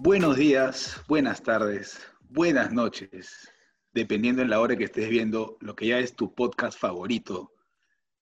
[0.00, 3.52] Buenos días, buenas tardes, buenas noches,
[3.92, 7.52] dependiendo en la hora que estés viendo lo que ya es tu podcast favorito,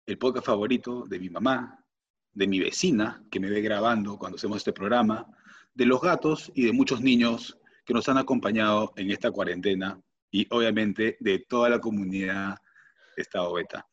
[0.07, 1.85] el podcast favorito de mi mamá,
[2.33, 5.27] de mi vecina que me ve grabando cuando hacemos este programa,
[5.75, 10.01] de los gatos y de muchos niños que nos han acompañado en esta cuarentena
[10.31, 12.57] y obviamente de toda la comunidad
[13.17, 13.87] de Estado Beta.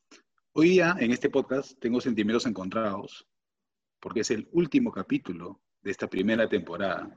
[0.54, 3.28] Hoy día en este podcast tengo sentimientos encontrados
[4.00, 7.14] porque es el último capítulo de esta primera temporada.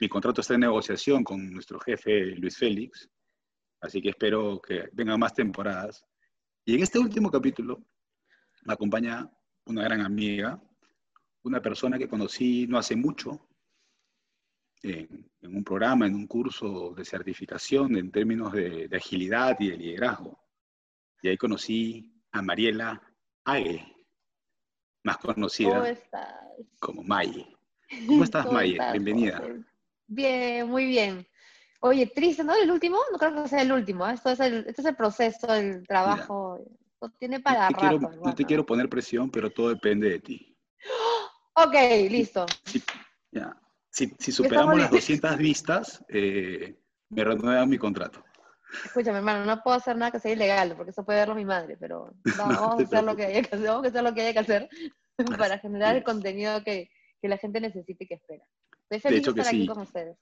[0.00, 3.10] Mi contrato está en negociación con nuestro jefe Luis Félix,
[3.82, 6.02] así que espero que vengan más temporadas.
[6.64, 7.84] Y en este último capítulo
[8.64, 9.30] me acompaña
[9.66, 10.58] una gran amiga,
[11.42, 13.46] una persona que conocí no hace mucho,
[14.82, 20.42] en, un programa, en un curso de certificación en términos de, agilidad y de liderazgo.
[21.20, 23.02] Y ahí conocí a Mariela
[23.44, 23.84] Ague,
[25.04, 25.94] más conocida
[26.78, 27.46] como Maye.
[28.06, 28.78] ¿Cómo estás, Maye?
[28.92, 29.42] Bienvenida.
[30.10, 31.24] Bien, muy bien.
[31.82, 32.52] Oye, triste, ¿no?
[32.54, 32.98] ¿El último?
[33.12, 34.06] No creo que sea el último.
[34.08, 34.14] ¿eh?
[34.14, 36.58] Esto es el, este es el proceso, el trabajo.
[37.18, 40.58] tiene para te, quiero, no te quiero poner presión, pero todo depende de ti.
[41.54, 41.74] Ok,
[42.10, 42.44] listo.
[43.30, 43.56] ya.
[43.90, 46.76] Si, superamos las 200 vistas, eh,
[47.08, 48.24] me renuevan mi contrato.
[48.84, 51.76] Escúchame, hermano, no puedo hacer nada que sea ilegal, porque eso puede verlo mi madre,
[51.78, 54.32] pero vamos, a hacer lo que haya que hacer, vamos a hacer lo que haya
[54.32, 54.68] que hacer
[55.38, 56.90] para generar el contenido que,
[57.22, 58.44] que, la gente necesite y que espera.
[58.90, 60.18] Estoy feliz de, estar aquí con ustedes.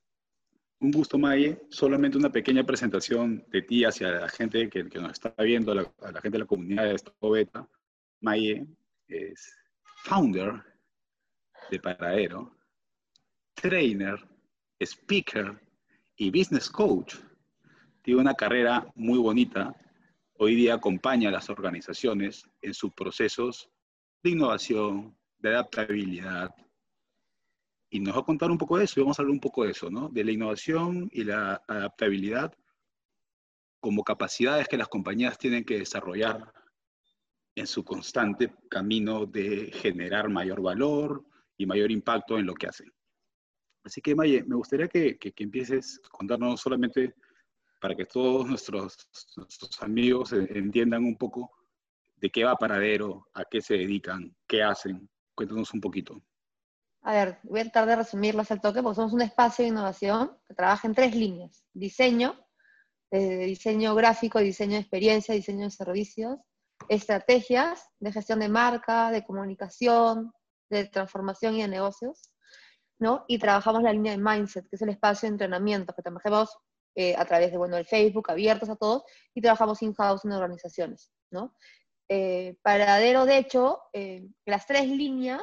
[0.81, 1.59] Un gusto, Maye.
[1.71, 5.75] Solamente una pequeña presentación de ti hacia la gente que, que nos está viendo, a
[5.75, 7.67] la, gente de la comunidad de Beta.
[8.21, 8.67] Maye
[9.07, 9.57] es
[10.05, 10.63] founder
[11.71, 12.55] de Paradero,
[13.55, 14.19] trainer,
[14.81, 15.59] speaker
[16.17, 17.17] y business coach.
[18.03, 19.75] Tiene una carrera muy bonita.
[20.35, 23.71] Hoy día acompaña a las organizaciones en sus procesos
[24.23, 26.55] de innovación, de adaptabilidad.
[27.91, 29.65] Y nos va a contar un poco de eso y vamos a hablar un poco
[29.65, 30.09] de eso, ¿no?
[30.09, 32.53] De la innovación y la adaptabilidad
[33.81, 36.53] como capacidades que las compañías tienen que desarrollar
[37.55, 41.25] en su constante camino de generar mayor valor
[41.57, 42.93] y mayor impacto en lo que hacen.
[43.85, 47.15] Así que, Maye, me gustaría que, que, empieces a contarnos solamente
[47.81, 51.51] para que todos nuestros, nuestros amigos entiendan un poco
[52.17, 55.09] de qué va Paradero, a qué se dedican, qué hacen.
[55.35, 56.23] Cuéntanos un poquito.
[57.03, 60.37] A ver, voy a tratar de resumirlas al toque, porque somos un espacio de innovación
[60.47, 61.65] que trabaja en tres líneas.
[61.73, 62.35] Diseño,
[63.11, 66.39] diseño gráfico, diseño de experiencia, diseño de servicios,
[66.89, 70.33] estrategias de gestión de marca, de comunicación,
[70.71, 72.31] de transformación y de negocios,
[72.99, 73.25] ¿no?
[73.29, 76.57] Y trabajamos la línea de Mindset, que es el espacio de entrenamiento que trabajamos
[76.95, 79.05] eh, a través de, bueno, el Facebook, abiertos a todos,
[79.35, 81.55] y trabajamos in-house en organizaciones, ¿no?
[82.09, 85.43] Eh, paradero, de hecho, eh, las tres líneas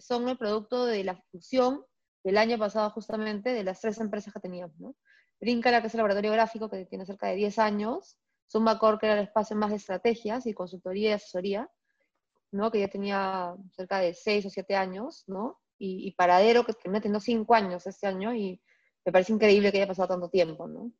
[0.00, 1.84] son el producto de la fusión
[2.24, 4.96] del año pasado justamente de las tres empresas que teníamos, ¿no?
[5.40, 8.18] Brinca, que es el laboratorio gráfico, que tiene cerca de 10 años,
[8.50, 11.70] Zumba que era el espacio más de estrategias y consultoría y asesoría,
[12.50, 12.70] ¿no?
[12.70, 15.60] Que ya tenía cerca de 6 o 7 años, ¿no?
[15.82, 18.60] y, Paradero, que me tenido cinco años este año y
[19.04, 20.92] me parece increíble que haya pasado tanto tiempo, ¿no?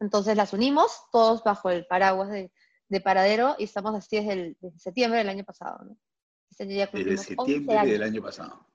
[0.00, 2.50] Entonces las unimos todos bajo el paraguas de,
[3.00, 5.98] Paradero y estamos así desde, septiembre del año pasado, ¿no?
[6.50, 8.66] Este desde septiembre del año pasado.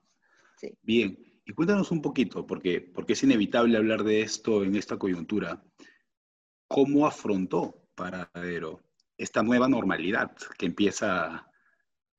[0.56, 0.76] Sí.
[0.82, 5.62] Bien, y cuéntanos un poquito, porque, porque es inevitable hablar de esto en esta coyuntura.
[6.68, 8.82] ¿Cómo afrontó Paradero
[9.20, 11.46] esta nueva normalidad que empieza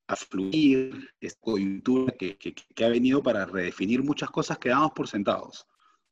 [0.07, 5.07] a fluir, esta coyuntura que, que, ha venido para redefinir muchas cosas que damos por
[5.07, 5.66] sentados.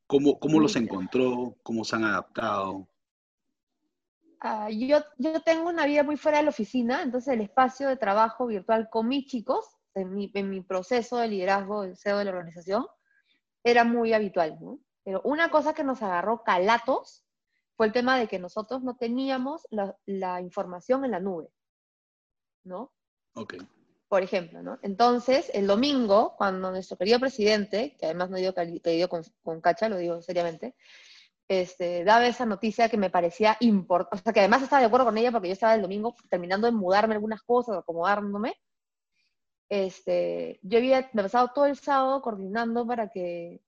[0.07, 1.57] ¿Cómo, cómo los encontró?
[1.61, 2.89] ¿Cómo se han adaptado?
[4.41, 7.97] Ah, yo, yo tengo una vida muy fuera de la oficina, entonces el espacio de
[7.97, 12.25] trabajo virtual con mis chicos, en mi, en mi proceso de liderazgo del CEO de
[12.25, 12.85] la organización,
[13.63, 14.79] era muy habitual, ¿no?
[15.03, 17.25] Pero una cosa que nos agarró calatos
[17.75, 21.51] fue el tema de que nosotros no teníamos la, la información en la nube,
[22.63, 22.94] ¿no?
[23.33, 23.56] Ok
[24.09, 24.80] por ejemplo, ¿no?
[24.81, 29.62] Entonces, el domingo, cuando nuestro querido presidente, que además no digo que dio con, con,
[29.62, 30.75] Cacha, lo digo seriamente,
[31.50, 35.07] este, daba esa noticia que me parecía importante, o sea, que además estaba de acuerdo
[35.07, 38.56] con ella porque yo estaba el domingo terminando de mudarme algunas cosas, acomodándome,
[39.68, 43.62] este, yo había pasado todo el sábado coordinando para que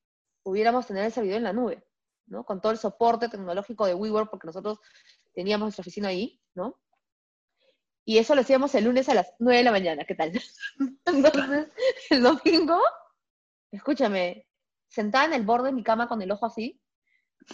[0.43, 1.83] pudiéramos tener el servidor en la nube,
[2.27, 2.43] ¿no?
[2.45, 4.79] Con todo el soporte tecnológico de WeWork, porque nosotros
[5.33, 6.79] teníamos nuestra oficina ahí, ¿no?
[8.03, 10.31] Y eso lo hacíamos el lunes a las 9 de la mañana, ¿qué tal?
[11.05, 11.67] Entonces,
[12.09, 12.79] el domingo,
[13.71, 14.47] escúchame,
[14.87, 16.80] sentada en el borde de mi cama con el ojo así,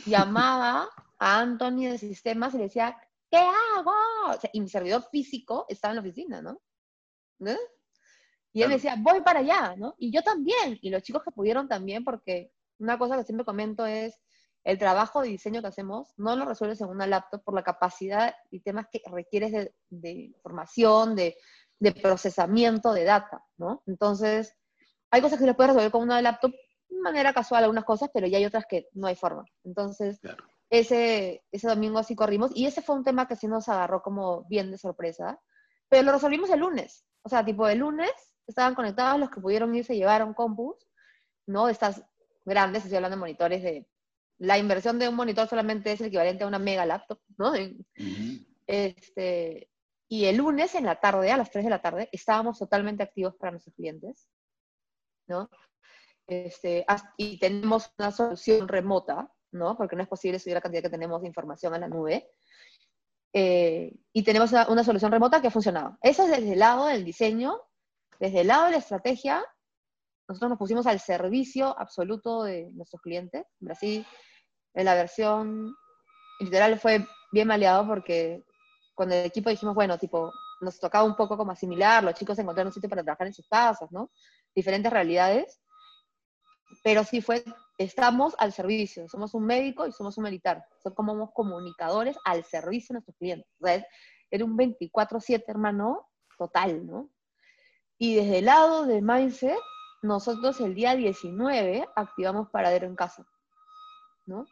[0.05, 0.89] llamaba
[1.19, 2.97] a Anthony de sistemas y le decía,
[3.29, 3.93] ¿qué hago?
[4.53, 6.61] y mi servidor físico estaba en la oficina, ¿no?
[8.53, 9.95] Y él me decía, voy para allá, ¿no?
[9.97, 13.85] Y yo también, y los chicos que pudieron también, porque Una cosa que siempre comento
[13.85, 14.19] es,
[14.63, 18.35] el trabajo de diseño que hacemos no lo resuelves en una laptop por la capacidad
[18.51, 21.37] y temas que requieres de, de información, de,
[21.79, 23.81] de, procesamiento de data, ¿no?
[23.87, 24.53] Entonces,
[25.09, 26.51] hay cosas que se puedes resolver con una laptop
[27.01, 29.45] manera casual, algunas cosas, pero ya hay otras que no hay forma.
[29.63, 30.43] Entonces, claro.
[30.69, 34.43] ese, ese domingo así corrimos, y ese fue un tema que sí nos agarró como
[34.45, 35.39] bien de sorpresa,
[35.89, 37.05] pero lo resolvimos el lunes.
[37.23, 38.11] O sea, tipo, el lunes
[38.47, 40.87] estaban conectados los que pudieron irse a llevar un compus,
[41.45, 41.69] ¿no?
[41.69, 42.03] Estas
[42.45, 43.87] grandes, estoy hablando de monitores de...
[44.39, 47.53] La inversión de un monitor solamente es el equivalente a una mega laptop, ¿no?
[48.67, 49.69] este,
[50.07, 53.35] y el lunes en la tarde, a las 3 de la tarde, estábamos totalmente activos
[53.35, 54.29] para nuestros clientes,
[55.27, 55.49] ¿no?
[56.27, 56.85] Este,
[57.15, 59.77] y tenemos una solución remota, ¿no?
[59.77, 62.29] Porque no es posible subir la cantidad que tenemos de información a la nube.
[63.33, 65.97] Eh, y tenemos una, una, solución remota que ha funcionado.
[66.01, 67.61] Eso es desde el lado del diseño,
[68.19, 69.43] desde el lado de la estrategia
[70.27, 73.45] nosotros nos pusimos al servicio absoluto de nuestros clientes.
[73.59, 74.05] Brasil,
[74.73, 75.73] en la versión
[76.39, 78.43] literal fue bien maleado porque
[78.93, 82.67] con el equipo dijimos, bueno, tipo, nos tocaba un poco como asimilar, los chicos encontraron
[82.67, 84.11] un sitio para trabajar en sus casas, ¿no?
[84.53, 85.61] Diferentes realidades.
[86.83, 87.43] Pero sí fue,
[87.77, 90.65] estamos al servicio, somos un médico y somos un militar.
[90.81, 93.47] Somos como comunicadores al servicio de nuestros clientes.
[93.59, 93.85] O sea,
[94.29, 97.09] era un 24-7, hermano, total, ¿no?
[97.97, 99.57] Y desde el lado de mindset,
[100.01, 103.25] nosotros el día 19 activamos Paradero en casa,
[104.25, 104.45] ¿no?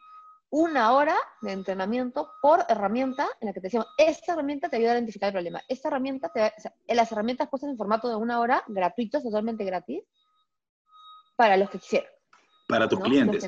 [0.50, 4.92] Una hora de entrenamiento por herramienta en la que te decimos, esta herramienta te ayuda
[4.92, 5.60] a identificar el problema.
[5.68, 9.64] Esta herramienta, te, o sea, las herramientas puestas en formato de una hora, gratuitos, totalmente
[9.64, 10.02] gratis,
[11.36, 12.10] para los que quisieran.
[12.68, 13.46] Para tus clientes.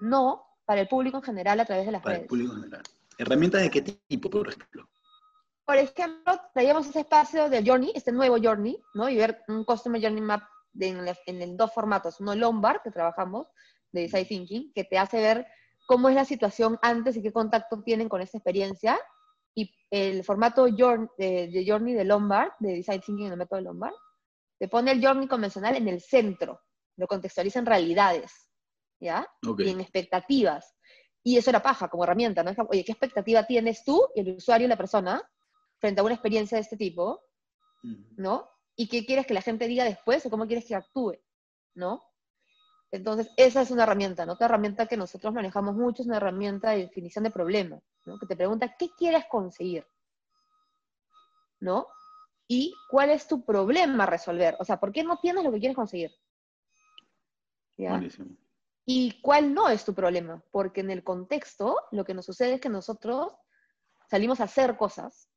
[0.00, 2.22] No, para el público en general a través de las para redes.
[2.24, 2.82] El público en general.
[3.18, 4.88] ¿Herramientas de qué tipo, por ejemplo?
[5.66, 9.08] Por ejemplo, traíamos ese espacio de Journey, este nuevo Journey, ¿no?
[9.08, 10.42] Y ver un Customer Journey Map
[10.78, 12.20] en, dos formatos.
[12.20, 13.48] Uno Lombard, que trabajamos,
[13.92, 15.46] de Design Thinking, que te hace ver
[15.86, 18.98] cómo es la situación antes y qué contacto tienen con esa experiencia.
[19.54, 23.64] Y el formato Journey, de, Journey de Lombard, de Design Thinking en el método de
[23.64, 23.94] Lombard,
[24.58, 26.60] te pone el Journey convencional en el centro,
[26.98, 28.50] lo contextualiza en realidades,
[29.00, 29.26] ¿ya?
[29.58, 30.76] Y en expectativas.
[31.22, 32.52] Y eso era paja como herramienta, ¿no?
[32.68, 35.22] Oye, ¿qué expectativa tienes tú, el usuario y la persona,
[35.78, 37.22] frente a una experiencia de este tipo?
[38.16, 38.50] ¿No?
[38.78, 41.18] y qué quieres que la gente diga después o cómo quieres que actúe,
[41.74, 42.04] ¿no?
[42.92, 44.34] Entonces, esa es una herramienta, ¿no?
[44.34, 48.18] Otra herramienta que nosotros manejamos mucho es una herramienta de definición de problemas, ¿no?
[48.20, 49.84] Que te pregunta, ¿qué quieres conseguir?
[51.58, 51.88] ¿No?
[52.46, 54.56] Y cuál es tu problema a resolver.
[54.60, 56.12] O sea, ¿por qué no tienes lo que quieres conseguir?
[57.78, 58.02] ¿Ya?
[58.84, 60.42] Y cuál no es tu problema.
[60.50, 63.32] Porque en el contexto, lo que nos sucede es que nosotros
[64.10, 65.28] salimos a hacer cosas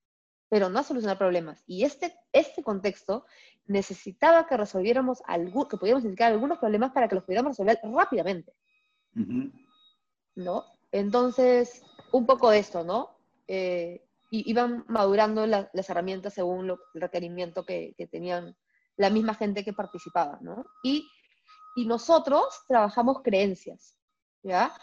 [0.52, 1.64] pero no a solucionar problemas.
[1.66, 3.26] Y este, este contexto
[3.68, 8.54] necesitaba que resolviéramos algo, que pudiéramos indicar algunos problemas para que los pudiéramos resolver rápidamente.
[10.36, 10.66] ¿No?
[10.92, 13.12] Entonces, un poco de esto, ¿no?
[13.48, 18.58] Eh, iban madurando las herramientas según lo, el requerimiento que, que, tenían
[18.98, 20.66] la misma gente que participaba, ¿no?
[20.84, 21.08] Y,
[21.76, 23.98] y nosotros trabajamos creencias,
[24.44, 24.74] ¿ya?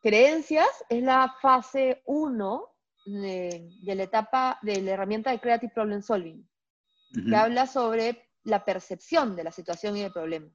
[0.00, 2.74] Creencias es la fase 1
[3.06, 6.48] de, la etapa de la herramienta de Creative Problem Solving,
[7.28, 10.48] que habla sobre la percepción de la situación y del problema.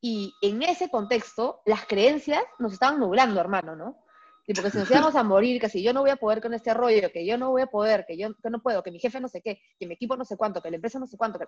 [0.00, 4.04] Y en ese contexto, las creencias nos estaban nublando, hermano, ¿no?
[4.44, 6.52] Tipo, que si nos íbamos a morir, que si yo no voy a poder con
[6.52, 8.98] este rollo, que yo no voy a poder, que yo que no puedo, que mi
[8.98, 11.16] jefe no sé qué, que mi equipo no sé cuánto, que la empresa no sé
[11.16, 11.38] cuánto.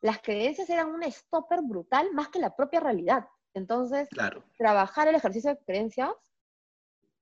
[0.00, 3.26] Las creencias eran un stopper brutal más que la propia realidad.
[3.54, 4.08] Entonces,
[4.58, 6.10] trabajar el ejercicio de creencias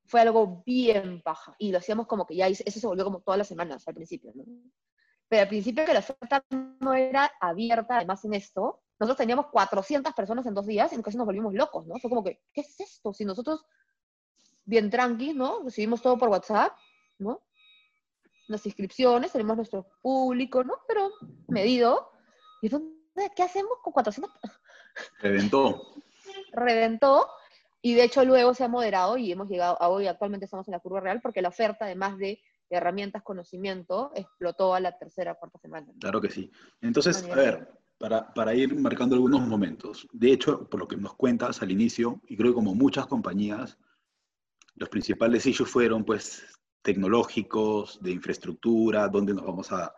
[0.07, 1.54] fue algo bien paja.
[1.59, 4.33] Y lo hacíamos como que ya, eso se volvió como todas las semanas al principio,
[4.35, 4.45] ¿no?
[5.28, 6.45] Pero al principio que la oferta
[6.81, 11.16] no era abierta, además en esto, nosotros teníamos 400 personas en dos días y casi
[11.16, 11.97] nos volvimos locos, ¿no?
[11.99, 13.12] Fue como que, ¿qué es esto?
[13.12, 13.64] Si nosotros,
[14.64, 15.62] bien tranqui, ¿no?
[15.64, 16.76] Recibimos todo por WhatsApp,
[17.19, 17.43] ¿no?
[18.49, 20.75] Las inscripciones, tenemos nuestro público, ¿no?
[20.87, 21.11] Pero
[21.49, 22.11] medido.
[22.64, 22.71] ¿Y
[23.37, 24.33] qué hacemos con 400?
[25.21, 25.94] Reventó.
[26.52, 27.28] Reventó.
[27.83, 30.73] Y de hecho luego se ha moderado y hemos llegado a hoy, actualmente estamos en
[30.73, 32.40] la curva real, porque la oferta, además de
[32.71, 35.92] herramientas, conocimiento, explotó a la tercera, cuarta semana.
[36.00, 36.50] Claro que sí.
[36.80, 37.68] Entonces, a ver,
[37.99, 40.09] para, para, ir marcando algunos momentos.
[40.12, 43.76] De hecho, por lo que nos cuentas al inicio, y creo que como muchas compañías,
[44.76, 46.42] los principales issues fueron pues
[46.80, 49.94] tecnológicos, de infraestructura, dónde nos vamos a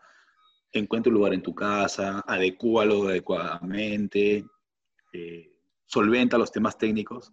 [0.78, 4.45] encuentra un lugar en tu casa, adecúalo adecuadamente,
[5.12, 5.52] eh,
[5.85, 7.33] solventa los temas técnicos.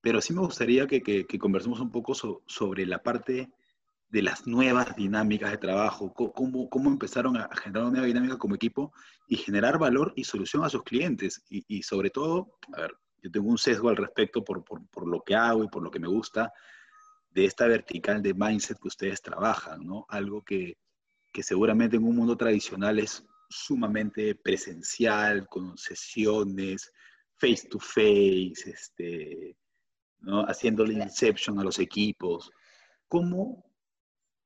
[0.00, 3.50] Pero sí me gustaría que, que, conversemos un poco sobre la parte
[4.10, 8.54] de las nuevas dinámicas de trabajo, cómo, cómo empezaron a generar una nueva dinámica como
[8.54, 8.92] equipo
[9.26, 11.42] y generar valor y solución a sus clientes.
[11.48, 15.22] Y, y sobre todo, a ver, yo tengo un sesgo al respecto por, por, lo
[15.22, 16.52] que hago y por lo que me gusta
[17.30, 20.04] de esta vertical de mindset que ustedes trabajan, ¿no?
[20.10, 20.76] Algo que,
[21.34, 26.92] que seguramente en un mundo tradicional es sumamente presencial, con sesiones,
[27.36, 29.56] face to face, este,
[30.20, 30.42] ¿no?
[30.44, 32.52] haciéndole inception a los equipos.
[33.08, 33.64] ¿Cómo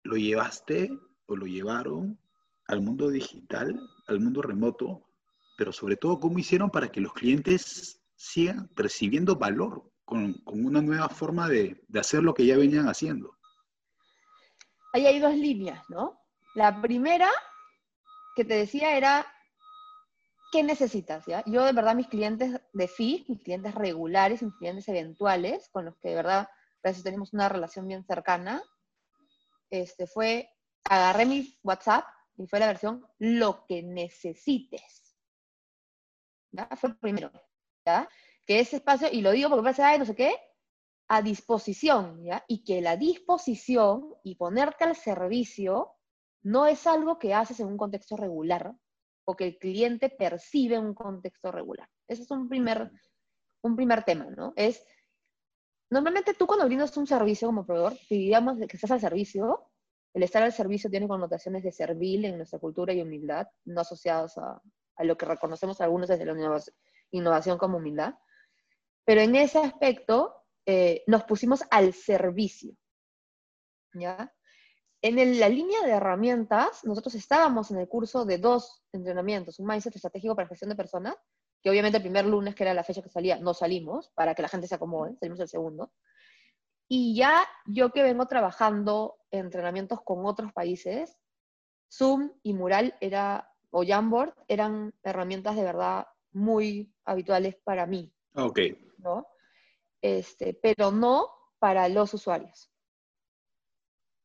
[0.03, 0.91] lo llevaste
[1.27, 2.19] o lo llevaron
[2.67, 5.05] al mundo digital, al mundo remoto,
[5.59, 11.11] pero sobre todo cómo hicieron para que los clientes sigan percibiendo valor con, una nueva
[11.11, 13.37] forma de, hacer lo que ya venían haciendo.
[14.95, 16.18] Ahí hay dos líneas, ¿no?
[16.59, 17.31] La primera
[18.35, 19.25] que te decía era,
[20.51, 21.25] ¿qué necesitas?
[21.25, 21.45] Ya?
[21.47, 25.97] Yo de verdad mis clientes de FI, mis clientes regulares, mis clientes eventuales, con los
[25.99, 26.49] que de verdad,
[26.83, 28.61] gracias tenemos una relación bien cercana,
[29.71, 30.51] este, fue,
[30.83, 32.05] agarré mi WhatsApp
[32.37, 35.17] y fue la versión lo que necesites.
[36.51, 36.69] ¿Ya?
[36.75, 37.31] Fue primero.
[38.45, 40.35] Que ese espacio, y lo digo porque parece, no sé qué,
[41.07, 42.45] a disposición, ¿ya?
[42.49, 45.98] Y que la disposición y ponerte al servicio
[46.49, 48.75] no es algo que haces en un contexto regular
[49.27, 51.87] o que el cliente percibe en un contexto regular.
[52.07, 52.91] Ese es un primer,
[53.61, 54.55] un primer tema, ¿no?
[54.57, 54.83] Es,
[55.91, 59.71] normalmente tú cuando brindas un servicio como proveedor, si digamos que estás al servicio,
[60.15, 64.39] el estar al servicio tiene connotaciones de servil en nuestra cultura y humildad, no asociados
[64.39, 64.63] a,
[64.97, 66.63] a lo que reconocemos algunos desde la
[67.11, 68.15] innovación como humildad.
[69.05, 72.75] Pero en ese aspecto eh, nos pusimos al servicio.
[73.93, 74.33] ¿Ya?
[75.01, 79.95] En la línea de herramientas, nosotros estábamos en el curso de dos entrenamientos, un mindset
[79.95, 81.15] estratégico para gestión de personas,
[81.63, 84.43] que obviamente el primer lunes, que era la fecha que salía, no salimos, para que
[84.43, 85.93] la gente se acomode, salimos el segundo.
[86.89, 91.17] Y ya yo que vengo trabajando entrenamientos con otros países,
[91.93, 98.13] Zoom y Mural era, o Jamboard eran herramientas de verdad muy habituales para mí.
[98.35, 98.61] Ok.
[98.99, 99.27] ¿no?
[100.01, 101.29] Este, pero no
[101.59, 102.71] para los usuarios.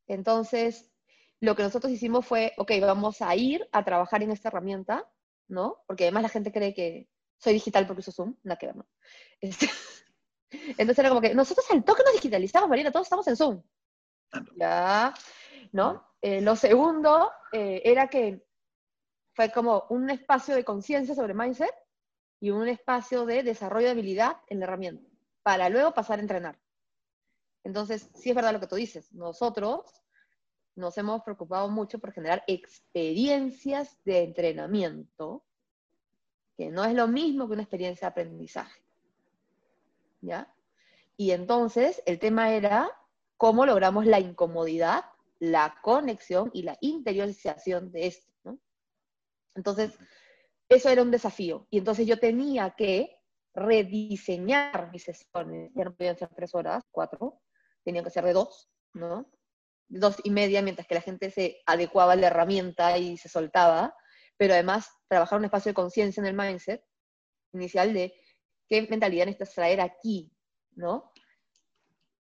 [0.07, 0.91] Entonces,
[1.39, 5.09] lo que nosotros hicimos fue, ok, vamos a ir a trabajar en esta herramienta,
[5.47, 5.83] ¿no?
[5.87, 8.87] Porque además la gente cree que soy digital porque uso Zoom, nada que ver, ¿no?
[9.41, 9.69] Este,
[10.77, 13.61] entonces era como que nosotros al toque nos digitalizamos, Marina, todos estamos en Zoom.
[14.55, 15.13] Ya,
[15.71, 16.07] ¿no?
[16.21, 18.45] Eh, lo segundo eh, era que
[19.33, 21.73] fue como un espacio de conciencia sobre mindset
[22.39, 25.09] y un espacio de desarrollo de habilidad en la herramienta,
[25.41, 26.62] para luego pasar a entrenar.
[27.63, 30.03] Entonces, sí es verdad lo que tú dices, nosotros
[30.75, 35.43] nos hemos preocupado mucho por generar experiencias de entrenamiento,
[36.57, 38.81] que no es lo mismo que una experiencia de aprendizaje.
[40.21, 40.53] ¿Ya?
[41.17, 42.89] Y entonces el tema era
[43.37, 45.05] cómo logramos la incomodidad,
[45.39, 48.57] la conexión y la interiorización de esto.
[49.55, 49.97] Entonces,
[50.69, 51.67] eso era un desafío.
[51.69, 53.19] Y entonces yo tenía que
[53.53, 55.71] rediseñar mis sesiones.
[55.75, 57.42] Ya no podían ser tres horas, cuatro,
[57.83, 59.29] tenían que ser de dos, ¿no?
[59.87, 63.95] Dos y media, mientras que la gente se adecuaba a la herramienta y se soltaba.
[64.37, 66.83] Pero además, trabajar un espacio de conciencia en el mindset
[67.53, 68.13] inicial de
[68.67, 70.31] qué mentalidad necesitas traer aquí,
[70.75, 71.11] ¿no?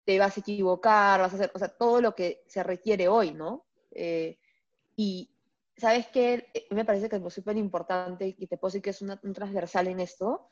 [0.04, 3.32] Te vas a equivocar, vas a hacer, o sea, todo lo que se requiere hoy,
[3.32, 3.66] ¿no?
[3.92, 4.38] Eh,
[4.96, 5.30] y,
[5.76, 6.50] ¿sabes qué?
[6.52, 9.88] Eh, me parece que es súper importante y te puedo decir que es un transversal
[9.88, 10.48] en esto,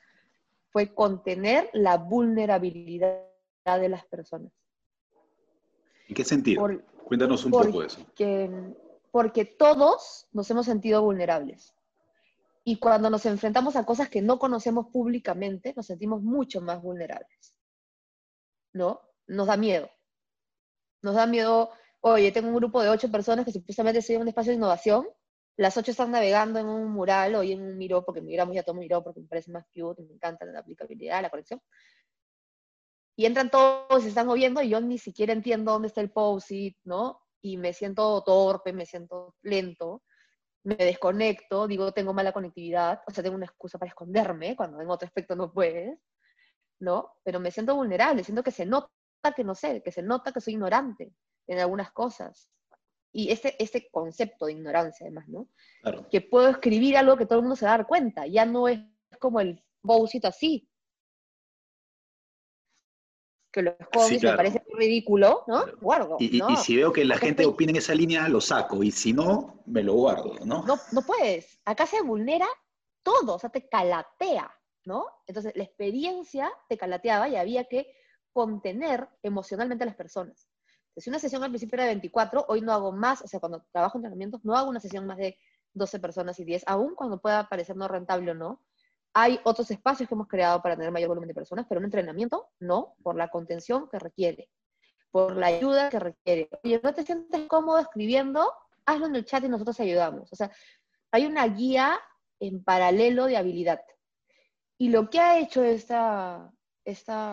[0.70, 3.26] fue contener la vulnerabilidad
[3.64, 4.52] de las personas.
[6.10, 6.68] ¿En qué sentido?
[7.04, 8.06] Cuéntanos un poco de eso.
[9.10, 11.74] Porque todos nos hemos sentido vulnerables.
[12.64, 17.56] Y cuando nos enfrentamos a cosas que no conocemos públicamente, nos sentimos mucho más vulnerables.
[18.72, 19.00] ¿No?
[19.26, 19.88] Nos da miedo.
[21.02, 24.50] Nos da miedo oye, tengo un grupo de ocho personas que supuestamente en un espacio
[24.50, 25.06] de innovación,
[25.56, 28.74] las ocho están navegando en un mural o en un miro, porque miramos ya todo
[28.74, 31.60] miro porque me parece más cute, me encanta la aplicabilidad, la conexión.
[33.20, 36.78] Y entran todos, se están moviendo y yo ni siquiera entiendo dónde está el post-it,
[36.84, 37.20] ¿no?
[37.42, 40.04] Y me siento torpe, me siento lento,
[40.64, 44.88] me desconecto, digo, tengo mala conectividad, o sea, tengo una excusa para esconderme cuando en
[44.88, 45.98] otro aspecto no puedes,
[46.78, 47.12] ¿no?
[47.22, 48.88] Pero me siento vulnerable, siento que se nota
[49.36, 51.12] que no sé, que se nota que soy ignorante
[51.46, 52.48] en algunas cosas.
[53.12, 55.46] Y este, este concepto de ignorancia, además, ¿no?
[55.82, 56.08] Claro.
[56.10, 58.66] Que puedo escribir algo que todo el mundo se va a dar cuenta, ya no
[58.66, 58.80] es
[59.18, 60.69] como el bowcito así.
[63.52, 65.64] Que lo escondes sí, me parece ridículo, ¿no?
[65.80, 66.16] Guardo.
[66.21, 68.83] Y, y, si veo que la gente opina en esa línea, lo saco.
[68.83, 70.64] Y si no, me lo guardo, ¿no?
[70.64, 71.61] No, no puedes.
[71.64, 72.47] Acá se vulnera
[73.02, 74.50] todo, o sea, te calatea,
[74.85, 75.07] ¿no?
[75.26, 77.92] Entonces, la experiencia te calateaba y había que
[78.33, 80.49] contener emocionalmente a las personas.
[80.97, 83.64] Si una sesión al principio era de 24, hoy no hago más, o sea, cuando
[83.73, 85.38] trabajo en entrenamientos, no hago una sesión más de
[85.75, 88.62] 12 personas y 10, aún cuando pueda parecer no rentable o no,
[89.12, 92.48] hay otros espacios que hemos creado para tener mayor volumen de personas, pero un entrenamiento
[92.60, 94.48] no, por la contención que requiere,
[95.10, 96.48] por la ayuda que requiere.
[96.62, 98.52] Oye, no te sientes cómodo escribiendo,
[98.86, 100.32] hazlo en el chat y nosotros ayudamos.
[100.32, 100.50] O sea,
[101.10, 101.98] hay una guía
[102.38, 103.80] en paralelo de habilidad.
[104.78, 106.50] Y lo que ha hecho esta,
[106.84, 107.32] este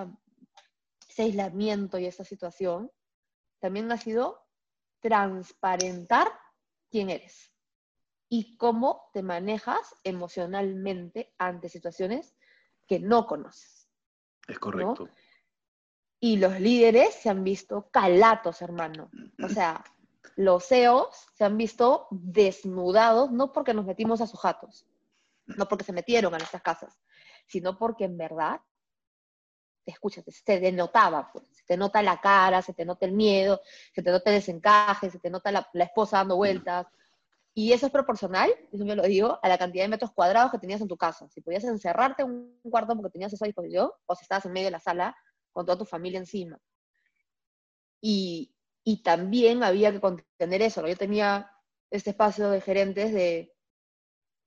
[1.18, 2.92] aislamiento y esta situación
[3.60, 4.44] también ha sido
[5.00, 6.28] transparentar
[6.90, 7.52] quién eres
[8.30, 12.36] y cómo te manejas emocionalmente ante situaciones
[12.88, 13.90] que no conoces.
[14.48, 15.10] Es correcto.
[16.20, 19.12] Y los líderes se han visto calatos, hermano.
[19.44, 19.84] O sea,
[20.36, 24.88] los CEOs se han visto desnudados, no porque nos metimos a sus jatos,
[25.46, 27.00] no porque se metieron a nuestras casas,
[27.48, 28.60] sino porque en verdad,
[29.86, 33.62] escúchate, se denotaba, pues, se te nota la cara, se te nota el miedo,
[33.94, 36.88] se te nota el desencaje, se te nota la, la esposa dando vueltas,
[37.58, 40.60] y eso es proporcional, eso yo lo digo, a la cantidad de metros cuadrados que
[40.60, 41.28] tenías en tu casa.
[41.30, 44.52] Si podías encerrarte en un cuarto porque tenías eso a disposición, o si estabas en
[44.52, 45.18] medio de la sala
[45.52, 46.60] con toda tu familia encima.
[48.00, 50.88] Y, y también había que contener eso, ¿no?
[50.88, 51.50] Yo tenía
[51.90, 53.52] este espacio de gerentes de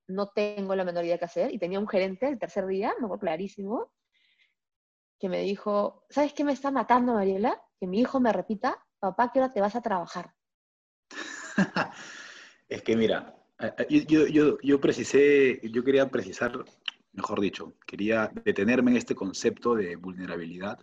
[0.07, 3.07] no tengo la menor idea qué hacer, y tenía un gerente el tercer día, me
[3.07, 3.93] acuerdo clarísimo,
[5.19, 7.61] que me dijo, ¿sabes qué me está matando, Mariela?
[7.81, 10.33] Que mi hijo me repita, papá, ¿qué hora te vas a trabajar?
[12.71, 13.37] Es que mira,
[13.89, 16.65] yo, yo, yo, precisé, yo quería precisar,
[17.13, 20.79] mejor dicho, quería detenerme en este concepto de vulnerabilidad,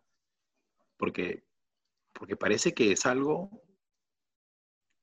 [0.98, 1.46] porque,
[2.12, 3.64] porque parece que es algo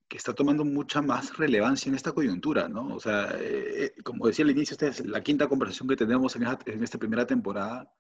[0.06, 2.94] que está tomando mucha más relevancia en esta coyuntura, ¿no?
[2.94, 6.82] O sea, eh, como decía al inicio, esta es la quinta conversación que tenemos en
[6.82, 7.90] esta, primera temporada,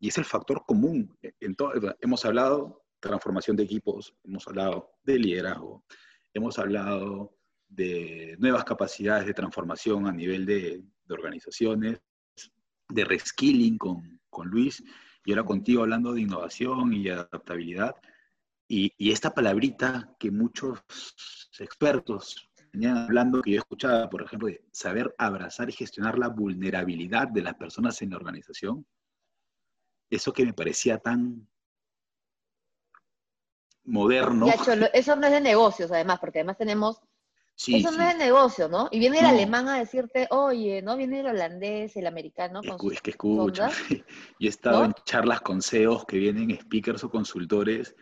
[0.00, 1.16] y es el factor común.
[1.22, 1.54] En
[2.00, 5.84] hemos hablado transformación de equipos, hemos hablado de liderazgo,
[6.32, 7.36] hemos hablado
[7.74, 12.00] de nuevas capacidades de transformación a nivel de, organizaciones,
[12.88, 14.82] de reskilling con, con, Luis,
[15.24, 17.94] y ahora contigo hablando de innovación y adaptabilidad.
[18.68, 20.80] Y, y, esta palabrita que muchos
[21.58, 27.28] expertos venían hablando, que yo escuchaba, por ejemplo, de saber abrazar y gestionar la vulnerabilidad
[27.28, 28.86] de las personas en la organización,
[30.10, 31.46] eso que me parecía tan
[33.84, 34.46] moderno.
[34.92, 37.00] eso no es de negocios, además, porque además tenemos
[37.56, 38.88] eso no es negocio, ¿no?
[38.90, 40.96] Y viene el alemán a decirte, oye, ¿no?
[40.96, 42.60] Viene el holandés, el americano.
[42.90, 43.70] es que escucha.
[44.40, 47.94] Yo he estado en charlas con CEOs que vienen speakers o consultores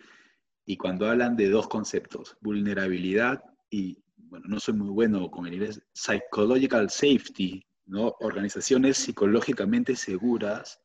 [0.65, 5.55] y cuando hablan de dos conceptos, vulnerabilidad y, bueno, no soy muy bueno con el
[5.55, 8.15] inglés, psychological safety, ¿no?
[8.21, 10.81] Organizaciones psicológicamente seguras.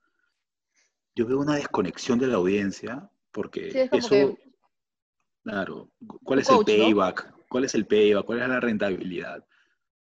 [1.15, 4.37] Yo veo una desconexión de la audiencia porque eso...
[5.43, 5.89] Claro,
[6.25, 7.36] ¿cuál es el payback?
[7.49, 9.45] Cuál es el payback, cuál es la rentabilidad.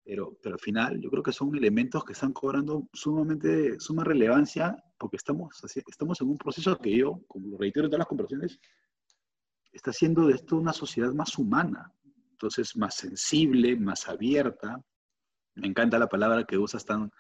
[0.05, 4.77] Pero, pero al final yo creo que son elementos que están cobrando sumamente, suma relevancia
[4.99, 8.61] porque estamos, estamos en un proceso que yo, como lo reitero en todas las conversaciones,
[9.73, 11.93] está haciendo de esto una sociedad más humana,
[12.31, 14.81] entonces más sensible, más abierta.
[15.55, 17.11] Me encanta la palabra que usas tan,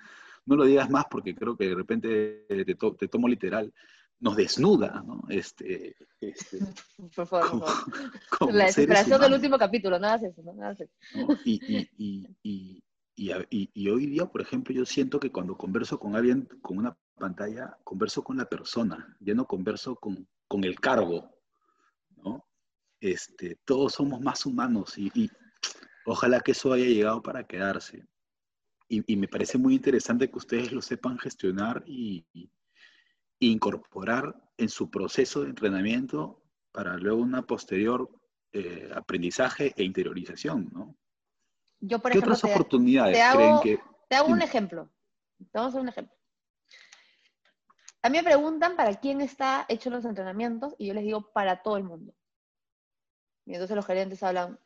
[0.44, 3.72] no lo digas más porque creo que de repente te, te tomo literal,
[4.20, 5.22] nos desnuda, ¿no?
[5.28, 6.58] Este, este
[7.16, 7.64] por favor,
[8.52, 10.84] la desesperación del último capítulo, nada haces eso, no nada eso.
[11.44, 11.60] Y,
[11.98, 12.82] y, y,
[13.16, 17.76] y, hoy día, por ejemplo, yo siento que cuando converso con alguien con una pantalla,
[17.82, 21.34] converso con la persona, ya no converso con, con el cargo,
[22.16, 22.46] ¿no?
[23.00, 25.30] Este, todos somos más humanos y,
[26.04, 28.06] ojalá que eso haya llegado para quedarse.
[28.88, 32.24] Y, me parece muy interesante que ustedes lo sepan gestionar y,
[33.40, 38.10] incorporar en su proceso de entrenamiento para luego una posterior
[38.52, 40.96] eh, aprendizaje e interiorización, ¿no?
[41.80, 43.78] Yo, por ¿Qué ejemplo, otras oportunidades creen que...?
[44.08, 44.90] Te hago un ejemplo.
[45.38, 46.16] Te vamos a hacer un ejemplo.
[48.02, 51.62] A mí me preguntan para quién está hecho los entrenamientos y yo les digo para
[51.62, 52.14] todo el mundo.
[53.44, 54.58] Y entonces los gerentes hablan,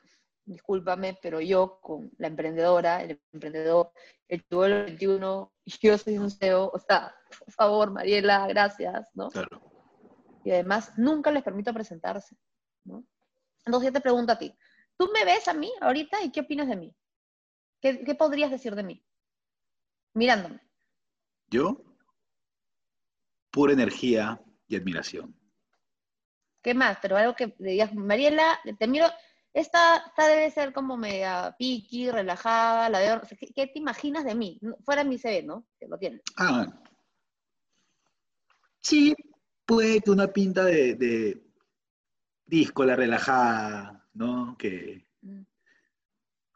[0.51, 3.93] discúlpame, pero yo con la emprendedora, el emprendedor,
[4.29, 9.29] el tuvo 21, yo soy un CEO, o sea, por favor, Mariela, gracias, ¿no?
[9.29, 9.63] Claro.
[10.45, 12.37] Y además, nunca les permito presentarse,
[12.85, 13.05] ¿no?
[13.65, 14.55] Entonces yo te pregunto a ti,
[14.97, 16.97] ¿tú me ves a mí ahorita y qué opinas de mí?
[17.81, 19.05] ¿Qué, qué podrías decir de mí?
[20.15, 20.61] Mirándome.
[21.49, 21.83] ¿Yo?
[23.51, 25.35] Pura energía y admiración.
[26.63, 26.99] ¿Qué más?
[27.01, 29.07] Pero algo que digas, Mariela, te miro,
[29.53, 33.21] esta, debe ser como media piqui, relajada, la de,
[33.55, 34.61] ¿qué, te imaginas de mí?
[34.85, 35.67] Fuera mi CV, ¿no?
[35.79, 36.23] Que lo tienes.
[36.37, 36.67] Ah.
[38.81, 39.15] Sí,
[39.67, 41.43] puede que una pinta de,
[42.47, 44.57] disco, la relajada, ¿no?
[44.57, 45.43] Que mm.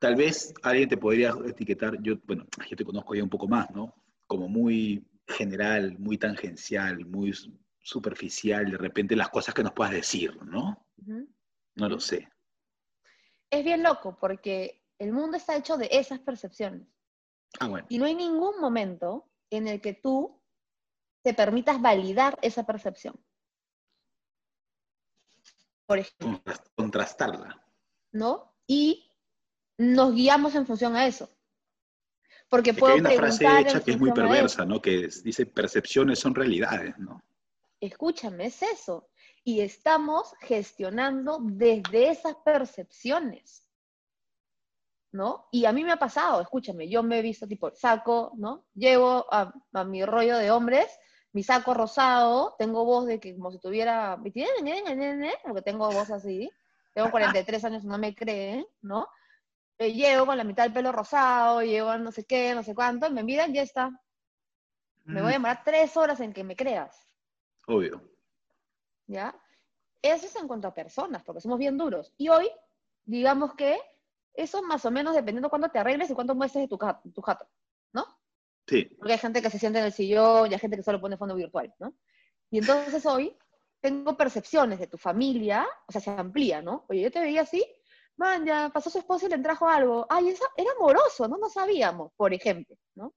[0.00, 3.70] tal vez alguien te podría etiquetar, yo, bueno, yo te conozco ya un poco más,
[3.70, 3.94] ¿no?
[4.26, 7.32] Como muy general, muy tangencial, muy
[7.80, 10.86] superficial, de repente las cosas que nos puedas decir, ¿no?
[11.76, 12.28] No lo sé.
[13.50, 16.86] Es bien loco porque el mundo está hecho de esas percepciones.
[17.60, 17.86] Ah, bueno.
[17.88, 20.40] Y no hay ningún momento en el que tú
[21.22, 23.18] te permitas validar esa percepción.
[25.86, 26.42] Por ejemplo.
[26.74, 27.62] Contrastarla.
[28.12, 28.54] ¿No?
[28.66, 29.10] Y
[29.78, 31.30] nos guiamos en función a eso.
[32.48, 34.80] Porque puedo hay una frase hecha que es muy perversa, ¿no?
[34.80, 37.22] Que dice percepciones son realidades, ¿no?
[37.80, 39.08] Escúchame, es eso.
[39.44, 43.68] Y estamos gestionando desde esas percepciones.
[45.12, 45.46] ¿No?
[45.52, 48.66] Y a mí me ha pasado, escúchame, yo me he visto tipo saco, ¿no?
[48.74, 49.52] Llevo a,
[49.84, 50.88] mi rollo de hombres,
[51.32, 56.50] mi saco rosado, tengo voz de que como si tuviera, porque tengo voz así,
[56.94, 59.06] tengo 43 años, no me creen, ¿no?
[59.78, 63.06] eh, llego con la mitad del pelo rosado, llevo no sé qué, no sé cuánto,
[63.06, 63.90] y me miran, ya está.
[65.04, 66.96] Me voy a demorar tres horas en que me creas.
[67.66, 68.00] Obvio.
[69.06, 69.34] ¿Ya?
[70.02, 72.12] Eso es en cuanto a personas, porque somos bien duros.
[72.18, 72.50] Y hoy,
[73.04, 73.78] digamos que
[74.34, 76.78] eso más o menos dependiendo cuándo te arregles y cuánto muestres de tu,
[77.12, 77.48] tu jato,
[77.92, 78.04] ¿no?
[78.66, 78.84] Sí.
[78.98, 81.16] Porque hay gente que se siente en el sillón y hay gente que solo pone
[81.16, 81.94] fondo virtual, ¿no?
[82.50, 83.36] Y entonces hoy
[83.80, 86.84] tengo percepciones de tu familia, o sea, se amplía, ¿no?
[86.88, 87.64] Oye, yo te veía así,
[88.16, 90.06] man, ya pasó su esposo y le trajo algo.
[90.08, 93.14] Ay, eso era amoroso, no lo sabíamos, por ejemplo, ¿no?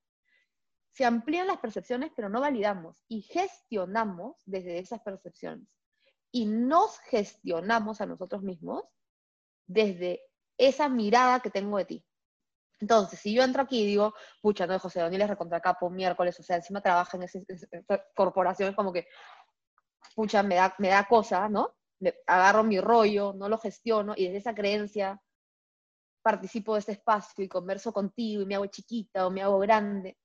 [0.92, 5.68] Se amplían las percepciones, pero no validamos y gestionamos desde esas percepciones.
[6.38, 8.84] Y nos gestionamos a nosotros mismos
[9.66, 10.22] desde
[10.56, 12.06] esa mirada que tengo de ti.
[12.80, 16.40] Entonces, si yo entro aquí y digo, pucha, no, de José Daniel es recontracapo miércoles,
[16.40, 17.40] o sea, encima trabaja en esa
[18.14, 19.08] corporación, es como que,
[20.16, 21.74] pucha, me da, me da cosa, ¿no?
[22.28, 25.20] agarro mi rollo, no lo gestiono y desde esa creencia
[26.22, 30.16] participo de este espacio y converso contigo y me hago chiquita o me hago grande.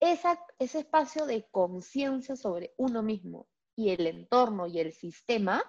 [0.00, 3.46] Esa, ese espacio de conciencia sobre uno mismo
[3.78, 5.62] y el entorno y el sistema,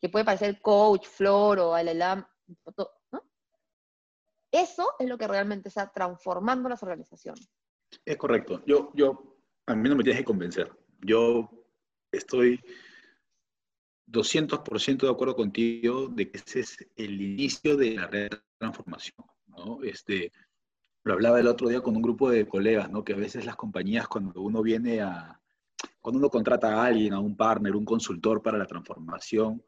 [0.00, 2.24] que puede parecer coach, flor o alalam,
[3.10, 3.24] ¿no?
[4.52, 7.50] Eso es lo que realmente está transformando las organizaciones.
[8.04, 8.62] Es correcto.
[8.66, 10.70] Yo, yo, a mí no me tienes que convencer.
[11.00, 11.50] Yo
[12.12, 12.62] estoy
[14.06, 18.08] 200% de acuerdo contigo de que ese es el inicio de la
[18.58, 19.26] transformación.
[19.48, 19.82] ¿no?
[19.82, 20.30] Este,
[21.02, 23.02] lo hablaba el otro día con un grupo de colegas, ¿no?
[23.02, 25.40] que a veces las compañías cuando uno viene a,
[26.06, 29.60] cuando uno contrata a alguien, a un partner, un consultor para la transformación,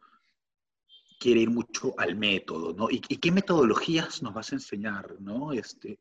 [1.18, 2.88] quiere ir mucho al método, ¿no?
[2.88, 5.53] ¿Y, qué metodologías nos vas a enseñar, ¿no?
[5.53, 5.98] Este,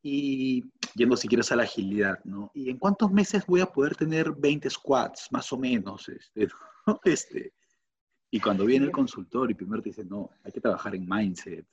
[0.00, 0.62] y
[0.94, 2.52] yendo si quieres a la agilidad, ¿no?
[2.54, 6.08] ¿Y en cuántos meses voy a poder tener 20 squats, más o menos?
[6.08, 6.46] Este,
[6.86, 7.00] ¿no?
[7.02, 7.52] este,
[8.30, 11.66] y cuando viene el consultor y primero te dice, no, hay que trabajar en mindset,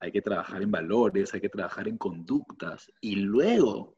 [0.00, 3.94] hay que trabajar en valores, hay que trabajar en conductas, y luego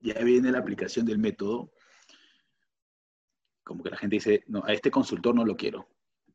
[0.00, 1.70] ya viene la aplicación del método,
[3.72, 5.88] como que la gente dice, no, a este consultor no lo quiero.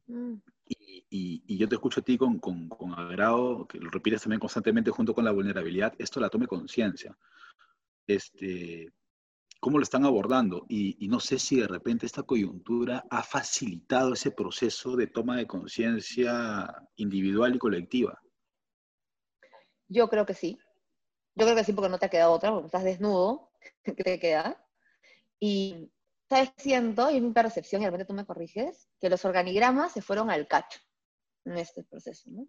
[0.08, 0.34] Mm.
[1.10, 4.40] Y, y, yo te escucho a ti con, con, con, agrado, que lo repites también
[4.40, 7.18] constantemente junto con la vulnerabilidad, esto la tome conciencia.
[8.06, 8.92] Este,
[9.60, 14.32] cómo lo están abordando y, no sé si de repente esta coyuntura ha facilitado ese
[14.32, 18.22] proceso de toma de conciencia individual y colectiva.
[19.88, 20.60] Yo creo que sí.
[21.36, 23.52] Yo creo que sí porque no te ha quedado otra, porque estás desnudo,
[23.84, 24.66] ¿qué te queda?
[25.40, 25.92] Y,
[26.30, 26.52] ¿sabes?
[26.58, 30.02] Siento, y es mi percepción, y de repente tú me corriges, que los organigramas se
[30.02, 30.80] fueron al cacho
[31.46, 32.48] en este proceso, ¿no?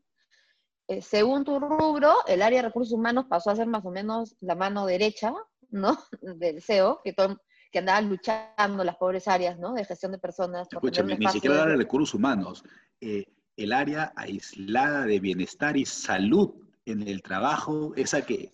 [0.89, 4.37] Eh, según tu rubro, el área de recursos humanos pasó a ser más o menos
[4.41, 5.35] la mano derecha
[5.71, 5.99] ¿no?
[6.21, 9.75] Del CEO, que, todo, que andaban luchando las pobres áreas, ¿no?
[9.75, 10.69] De gestión de personas.
[10.71, 12.65] Escúchame, ni siquiera de recursos humanos.
[13.01, 13.25] Eh,
[13.57, 18.51] el área aislada de bienestar y salud en el trabajo, esa que,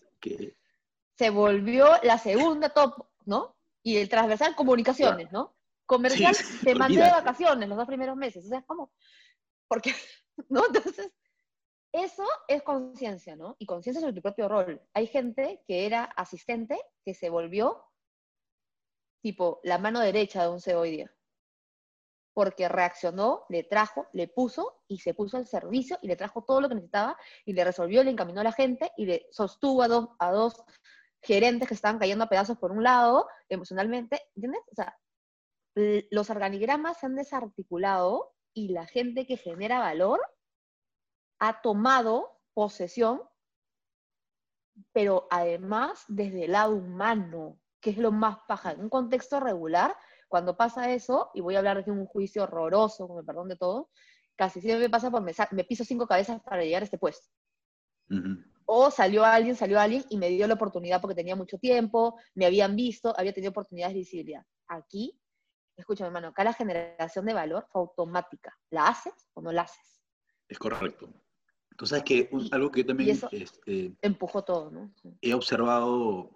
[1.17, 3.55] Se volvió la segunda top, ¿no?
[3.85, 5.55] Y el transversal comunicaciones, ¿no?
[5.87, 8.47] Comercial te mandé de vacaciones los dos primeros meses.
[8.47, 8.91] O sea, ¿cómo?
[9.69, 9.95] Porque,
[10.49, 10.67] ¿no?
[10.67, 11.13] Entonces,
[11.93, 13.55] eso es conciencia, ¿no?
[13.59, 14.83] Y conciencia sobre tu propio rol.
[14.95, 17.85] Hay gente que era asistente que se volvió
[19.23, 21.15] tipo la mano derecha de un CEO hoy día.
[22.35, 26.61] Porque reaccionó, le trajo, le puso y se puso al servicio y le trajo todo
[26.61, 29.89] lo que necesitaba y le resolvió, le encaminó a la gente y le sostuvo a
[29.89, 30.65] dos, a dos
[31.25, 34.63] gerentes que estaban cayendo a pedazos por un lado, emocionalmente, ¿entiendes?
[34.71, 34.97] O sea,
[36.11, 40.21] los organigramas se han desarticulado y la gente que genera valor
[41.41, 43.23] ha tomado posesión,
[44.93, 48.73] pero además desde el lado humano, que es lo más paja.
[48.73, 49.97] En un contexto regular,
[50.29, 53.57] cuando pasa eso, y voy a hablar de un juicio horroroso, con el perdón de
[53.57, 53.91] todo,
[54.37, 57.29] casi siempre me pasa por me, me piso cinco cabezas para llegar a este puesto.
[58.67, 62.47] O salió alguien, salió alguien y me dio la oportunidad porque tenía mucho tiempo, me
[62.47, 64.43] habían visto, había tenido oportunidades de visibilidad.
[64.69, 65.19] Aquí,
[65.77, 68.57] escúchame hermano, acá la generación de valor fue automática.
[68.71, 70.03] ¿La haces o no la haces?
[70.49, 71.13] Es correcto.
[71.71, 74.95] Entonces, es que algo que yo también este, empujó todo, ¿no?
[75.21, 76.31] He observado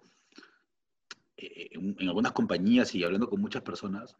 [1.37, 4.17] eh, en, en, algunas compañías y hablando con muchas personas,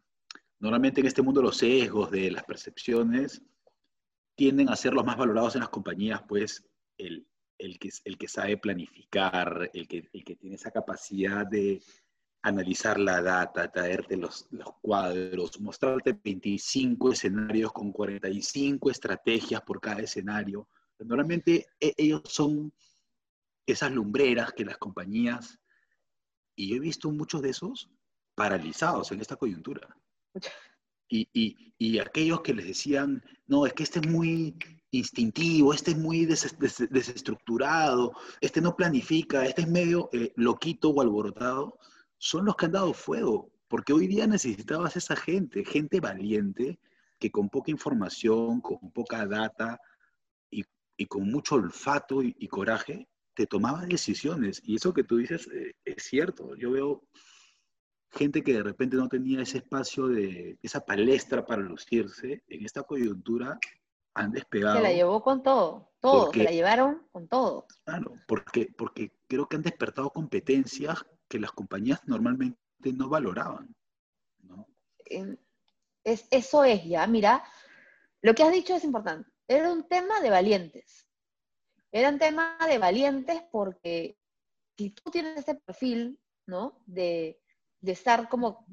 [0.60, 3.42] normalmente en este mundo los sesgos de las percepciones
[4.36, 6.66] tienden a ser los más valorados en las compañías, pues
[6.98, 7.28] el,
[7.60, 11.82] el, que, el que sabe planificar, el que, el que tiene esa capacidad de
[12.42, 20.02] analizar la data, traerte los, los cuadros, mostrarte 25 escenarios con 45 estrategias por cada
[20.02, 20.68] escenario.
[21.00, 22.74] Normalmente e, ellos son
[23.66, 25.60] esas lumbreras que las compañías,
[26.56, 27.90] y yo he visto muchos de esos
[28.36, 29.96] paralizados en esta coyuntura.
[31.10, 34.56] Y, y, y, aquellos que les decían, no, es que este es muy
[34.92, 41.80] instintivo, este es muy desestructurado, este no planifica, este es medio eh, loquito o alborotado,
[42.20, 46.80] son los que han dado fuego, porque hoy día necesitabas esa gente, gente valiente,
[47.20, 49.80] que con poca información, con poca data
[50.50, 50.64] y,
[50.98, 54.62] y con mucho olfato y, coraje, te tomaba decisiones.
[54.64, 56.56] Y eso que tú dices eh, es cierto.
[56.56, 57.04] Yo veo
[58.12, 62.84] gente que de repente no tenía ese espacio de esa palestra para lucirse, en esta
[62.84, 63.60] coyuntura
[64.14, 64.78] han despegado.
[64.78, 67.68] Se la llevó con todo, todo, se la llevaron con todo.
[67.86, 72.58] Claro, porque, porque creo que han despertado competencias que las compañías normalmente
[72.94, 73.76] no valoraban.
[74.40, 74.68] ¿no?
[75.06, 77.44] Es, eso es ya, mira,
[78.22, 79.30] lo que has dicho es importante.
[79.48, 81.08] Era un tema de valientes.
[81.92, 84.18] Era un tema de valientes porque
[84.78, 86.82] si tú tienes ese perfil, ¿no?
[86.86, 87.40] De,
[87.82, 88.66] de estar como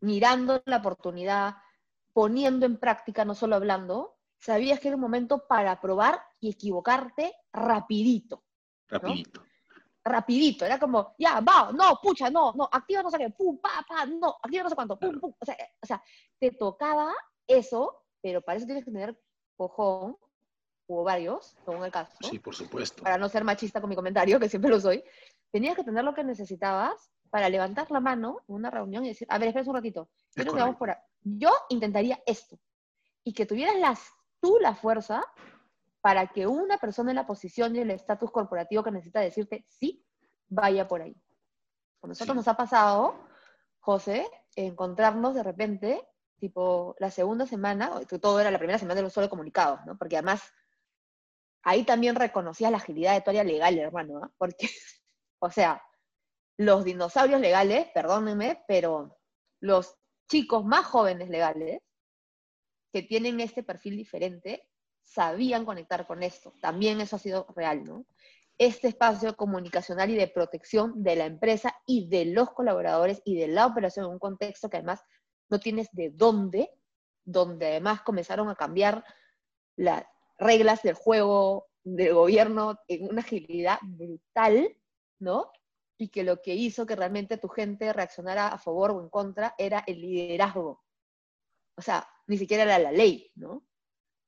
[0.00, 1.56] mirando la oportunidad,
[2.12, 7.34] poniendo en práctica, no solo hablando, sabías que era un momento para probar y equivocarte
[7.52, 8.44] rapidito.
[8.88, 9.42] Rapidito.
[10.06, 13.84] Rapidito, era como, ya, va, no, pucha, no, no, activa no sé qué, pum, pa,
[13.88, 15.32] pa, no, activa no sé cuánto, pum, pum.
[15.38, 16.02] O sea, o sea,
[16.38, 17.14] te tocaba
[17.46, 19.18] eso, pero para eso tienes que tener
[19.56, 20.18] cojón,
[20.86, 22.12] o varios, según el caso.
[22.20, 23.02] Sí, por supuesto.
[23.02, 25.02] Para no ser machista con mi comentario, que siempre lo soy.
[25.50, 29.26] Tenías que tener lo que necesitabas para levantar la mano en una reunión y decir,
[29.28, 32.60] a ver, espera un ratito, vamos por yo intentaría esto.
[33.24, 34.08] Y que tuvieras las,
[34.40, 35.24] tú la fuerza
[36.00, 40.06] para que una persona en la posición y el estatus corporativo que necesita decirte sí,
[40.46, 41.20] vaya por ahí.
[41.98, 43.26] Con nosotros nos ha pasado,
[43.80, 46.06] José, encontrarnos de repente,
[46.38, 49.98] tipo la segunda semana, todo era la primera semana de los solo comunicados, ¿no?
[49.98, 50.52] Porque además
[51.64, 54.32] ahí también reconocías la agilidad de tu área legal, hermano, ¿no?
[54.38, 54.68] Porque,
[55.40, 55.82] o sea,
[56.56, 59.18] los dinosaurios legales, perdónenme, pero
[59.60, 59.96] los
[60.28, 61.80] chicos más jóvenes legales
[62.92, 64.68] que tienen este perfil diferente
[65.02, 66.54] sabían conectar con esto.
[66.60, 68.06] También eso ha sido real, ¿no?
[68.56, 73.48] Este espacio comunicacional y de protección de la empresa y de los colaboradores y de
[73.48, 75.02] la operación en un contexto que además
[75.50, 76.70] no tienes de dónde,
[77.24, 79.04] donde además comenzaron a cambiar
[79.76, 80.04] las
[80.38, 84.76] reglas del juego del gobierno en una agilidad brutal,
[85.18, 85.50] ¿no?
[85.96, 89.54] Y que lo que hizo que realmente tu gente reaccionara a favor o en contra
[89.58, 90.82] era el liderazgo.
[91.76, 93.62] O sea, ni siquiera era la ley, ¿no?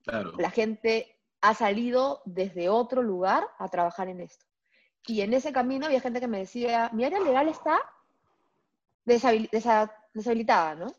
[0.05, 0.33] Claro.
[0.39, 4.47] La gente ha salido desde otro lugar a trabajar en esto.
[5.07, 7.79] Y en ese camino había gente que me decía, mi área legal está
[9.05, 10.93] deshabilitada, ¿no?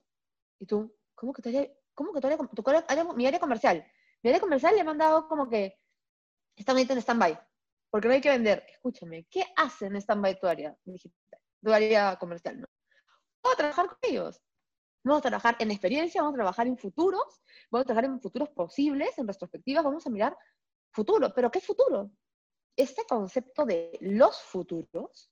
[0.60, 3.86] Y tú, ¿cómo que, te, cómo que tu área, mi área comercial?
[4.23, 5.77] Mi área comercial le he mandado como que
[6.56, 7.38] está en stand-by
[7.89, 8.65] porque no hay que vender.
[8.67, 12.62] Escúchame, ¿qué hacen en stand-by tu área digital, tu área comercial?
[12.62, 12.67] ¿no?
[13.43, 14.41] Vamos a trabajar con ellos.
[15.04, 18.50] Vamos a trabajar en experiencia, vamos a trabajar en futuros, vamos a trabajar en futuros
[18.50, 20.38] posibles, en retrospectivas, vamos a mirar
[20.91, 21.32] futuro.
[21.34, 22.12] ¿Pero qué futuro?
[22.76, 25.32] Este concepto de los futuros,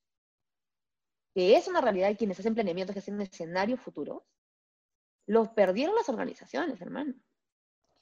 [1.33, 4.23] que es una realidad y quienes hacen planeamientos, que hacen escenarios futuros,
[5.27, 7.13] los perdieron las organizaciones, hermano.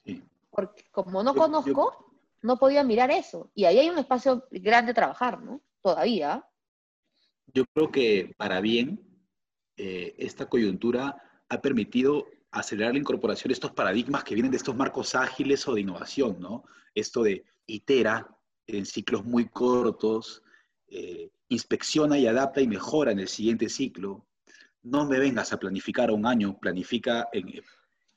[0.04, 0.22] Sí.
[0.50, 2.03] Porque como no conozco,
[2.44, 3.50] no podía mirar eso.
[3.54, 5.62] Y ahí hay un espacio grande de trabajar, ¿no?
[5.80, 6.46] Todavía.
[7.46, 9.00] Yo creo que para bien,
[9.78, 11.16] eh, esta coyuntura
[11.48, 15.74] ha permitido acelerar la incorporación de estos paradigmas que vienen de estos marcos ágiles o
[15.74, 16.64] de innovación, ¿no?
[16.94, 18.28] Esto de itera
[18.66, 20.42] en ciclos muy cortos,
[20.88, 24.26] eh, inspecciona y adapta y mejora en el siguiente ciclo.
[24.82, 27.62] No me vengas a planificar a un año, planifica en...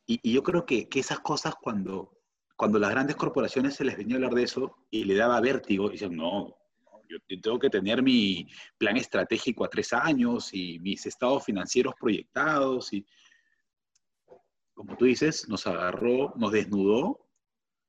[0.05, 2.16] Y, yo creo que, que esas cosas cuando
[2.57, 5.89] cuando las grandes corporaciones se les venía a hablar de eso y le daba vértigo,
[5.89, 6.57] dicen, no,
[7.07, 12.91] yo tengo que tener mi plan estratégico a tres años y mis estados financieros proyectados
[12.93, 13.05] y,
[14.73, 17.27] como tú dices, nos agarró, nos desnudó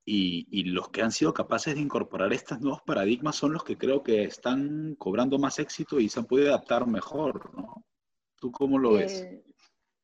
[0.04, 4.02] y, los que han sido capaces de incorporar estos nuevos paradigmas son los que creo
[4.02, 7.84] que están cobrando más éxito y se han podido adaptar mejor, ¿no?
[8.36, 9.22] ¿Tú cómo lo ves?
[9.22, 9.44] Eh,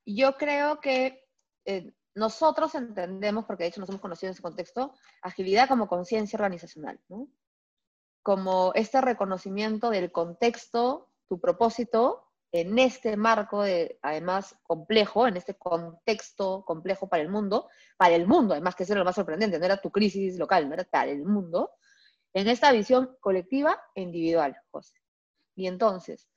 [0.07, 1.24] yo creo que
[1.64, 6.37] eh, nosotros entendemos, porque de hecho nos hemos conocido en ese contexto, agilidad como conciencia
[6.37, 7.29] organizacional, ¿no?
[8.22, 15.55] Como este reconocimiento del contexto, tu propósito, en este marco de, además, complejo, en este
[15.55, 19.59] contexto complejo para el mundo, para el mundo, además que eso era lo más sorprendente,
[19.59, 21.72] no era tu crisis local, no era para el mundo,
[22.33, 24.94] en esta visión colectiva e individual, José.
[25.57, 26.29] Y entonces,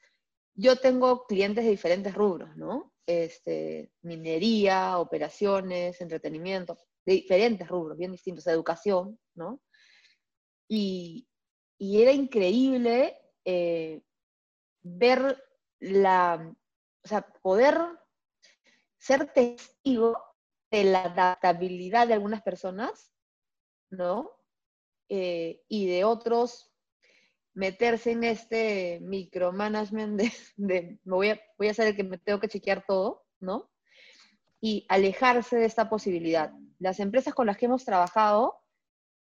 [0.56, 2.92] yo tengo clientes de diferentes rubros, ¿no?
[3.08, 9.62] Este, minería, operaciones, entretenimiento, de diferentes rubros, bien distintos, educación, ¿no?
[10.68, 11.26] Y,
[11.80, 14.02] era increíble eh,
[14.82, 15.42] ver
[15.80, 16.54] la,
[17.04, 17.78] o sea, poder
[18.98, 20.18] ser testigo
[20.70, 23.14] de la adaptabilidad de algunas personas,
[23.90, 24.32] ¿no?
[25.08, 26.67] Eh, y de otros
[27.58, 30.22] meterse en este micromanagement
[30.58, 33.72] de, me voy, a, voy a ser el que me tengo que chequear todo, ¿no?
[34.62, 36.54] Y alejarse de esta posibilidad.
[36.78, 38.60] Las empresas con las que hemos trabajado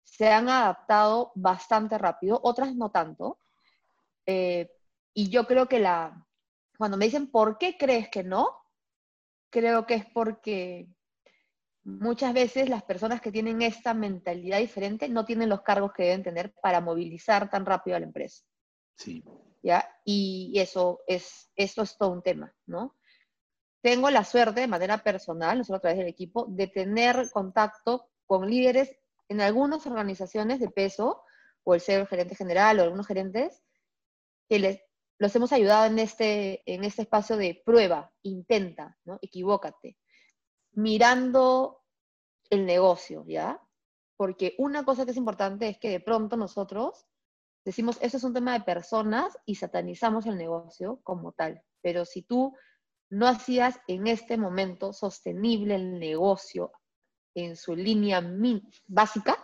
[0.02, 3.38] se han adaptado bastante rápido, otras no tanto.
[4.26, 4.68] Eh,
[5.14, 6.26] y yo creo que la,
[6.76, 8.50] cuando me dicen, ¿por qué crees que no?
[9.52, 10.88] Creo que es porque
[11.84, 16.24] muchas veces las personas que tienen esta mentalidad diferente no tienen los cargos que deben
[16.24, 18.44] tener para movilizar tan rápido a la empresa.
[18.96, 19.24] Sí.
[19.62, 19.90] ¿Ya?
[20.06, 22.96] Y eso es, eso es todo un tema, ¿no?
[23.82, 28.50] Tengo la suerte, de manera personal, nosotros a través del equipo, de tener contacto con
[28.50, 28.96] líderes
[29.28, 31.24] en algunas organizaciones de peso,
[31.64, 33.62] o el ser gerente general, o algunos gerentes,
[34.48, 34.82] que les,
[35.18, 39.20] los hemos ayudado en este, en este espacio de prueba, intenta, ¿no?
[39.22, 39.98] Equivócate.
[40.74, 41.84] Mirando
[42.50, 43.62] el negocio, ¿ya?
[44.18, 47.08] Porque una cosa que es importante es que de pronto nosotros
[47.66, 51.64] decimos, eso es un tema de personas y satanizamos el negocio como tal.
[51.82, 52.56] Pero si tú
[53.10, 56.72] no hacías en este momento sostenible el negocio
[57.36, 58.24] en su línea
[58.88, 59.38] básica,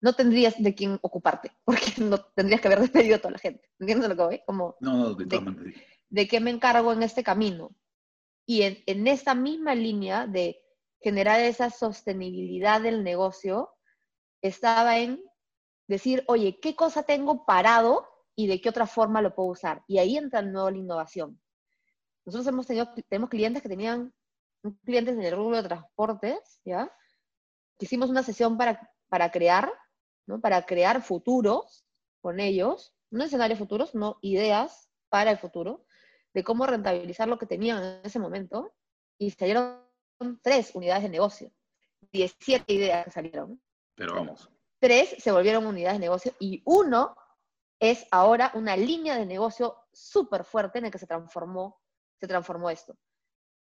[0.00, 3.70] no tendrías de quién ocuparte, porque no tendrías que haber despedido a toda la gente.
[3.78, 4.42] ¿Entiendes lo que voy?
[4.46, 5.74] Como, no, no, de, de,
[6.10, 7.74] de, qué me encargo en este camino?
[8.52, 10.62] Y en, en esta misma línea de
[11.00, 13.70] generar esa sostenibilidad del negocio,
[14.42, 15.24] estaba en
[15.88, 19.82] decir, oye, ¿qué cosa tengo parado y de qué otra forma lo puedo usar?
[19.88, 21.40] Y ahí entra de nuevo la innovación.
[22.26, 24.12] Nosotros hemos tenido, tenemos clientes que tenían,
[24.84, 26.94] clientes en el rubro de transportes, ¿ya?
[27.78, 29.72] Hicimos una sesión para, para crear
[30.42, 31.86] para crear futuros
[32.20, 35.86] con ellos, no escenarios futuros, no ideas para el futuro,
[36.34, 38.74] de cómo rentabilizar lo que tenían en ese momento,
[39.18, 39.82] y salieron
[40.42, 41.52] tres unidades de negocio,
[42.12, 43.60] 17 ideas que salieron.
[43.94, 44.50] Pero vamos.
[44.80, 47.14] Tres se volvieron unidades de negocio y uno
[47.78, 51.80] es ahora una línea de negocio súper fuerte en el que se transformó,
[52.18, 52.96] se transformó esto.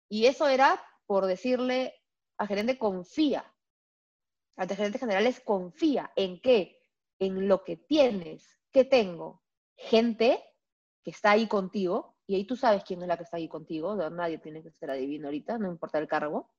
[0.09, 1.95] Y eso era por decirle
[2.39, 3.55] a gerente, confía,
[4.57, 6.81] ante gerentes generales confía en qué,
[7.19, 9.43] en lo que tienes, ¿qué tengo?
[9.77, 10.43] Gente
[11.03, 13.95] que está ahí contigo, y ahí tú sabes quién es la que está ahí contigo,
[14.09, 16.51] nadie tiene que ser adivino ahorita, no importa el cargo.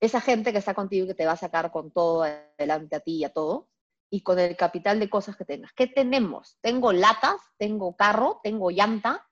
[0.00, 3.00] Esa gente que está contigo y que te va a sacar con todo adelante a
[3.00, 3.68] ti y a todo,
[4.10, 5.72] y con el capital de cosas que tengas.
[5.74, 6.58] ¿Qué tenemos?
[6.60, 9.28] Tengo latas, tengo carro, tengo llanta.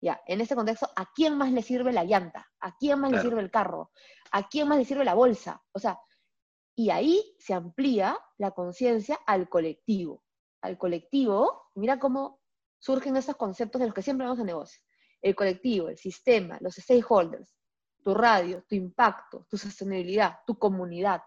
[0.00, 2.48] Ya, en ese contexto, ¿a quién más le sirve la llanta?
[2.58, 3.92] ¿A quién más le sirve el carro?
[4.32, 5.62] ¿A quién más le sirve la bolsa?
[5.70, 6.00] O sea,
[6.74, 10.24] y ahí se amplía la conciencia al colectivo.
[10.62, 12.40] Al colectivo, mira cómo
[12.78, 14.80] surgen esos conceptos de los que siempre vamos a negocio.
[15.20, 17.56] El colectivo, el sistema, los stakeholders,
[18.04, 21.22] tu radio, tu impacto, tu sostenibilidad, tu comunidad.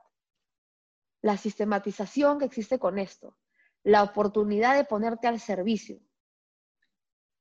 [1.22, 3.38] La sistematización que existe con esto.
[3.84, 6.00] La oportunidad de ponerte al servicio.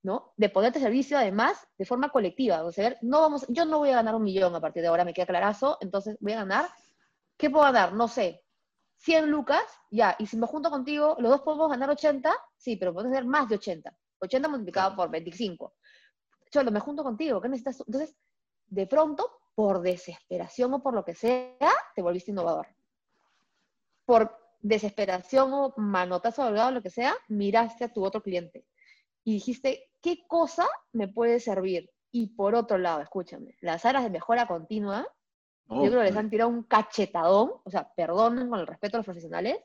[0.03, 0.33] ¿no?
[0.37, 2.65] De ponerte al servicio, además, de forma colectiva.
[2.65, 5.05] O sea, no vamos, yo no voy a ganar un millón a partir de ahora,
[5.05, 6.67] me queda clarazo, entonces voy a ganar
[7.41, 7.95] ¿Qué puedo ganar?
[7.95, 8.45] No sé.
[8.99, 10.15] 100 lucas, ya.
[10.19, 13.49] Y si me junto contigo, los dos podemos ganar 80, sí, pero podemos tener más
[13.49, 13.97] de 80.
[14.21, 15.75] 80 multiplicado por 25.
[16.51, 17.81] Cholo, me junto contigo, ¿qué necesitas?
[17.87, 18.17] Entonces,
[18.67, 22.69] de pronto, por desesperación o por lo que sea, te volviste innovador.
[24.05, 28.67] Por desesperación o manotazo delgado, lo que sea, miraste a tu otro cliente
[29.25, 31.91] y dijiste, ¿qué cosa me puede servir?
[32.13, 35.07] Y por otro lado, escúchame, las áreas de mejora continua
[35.71, 38.99] yo creo que les han tirado un cachetadón, o sea, perdonen con el respeto a
[38.99, 39.57] los profesionales,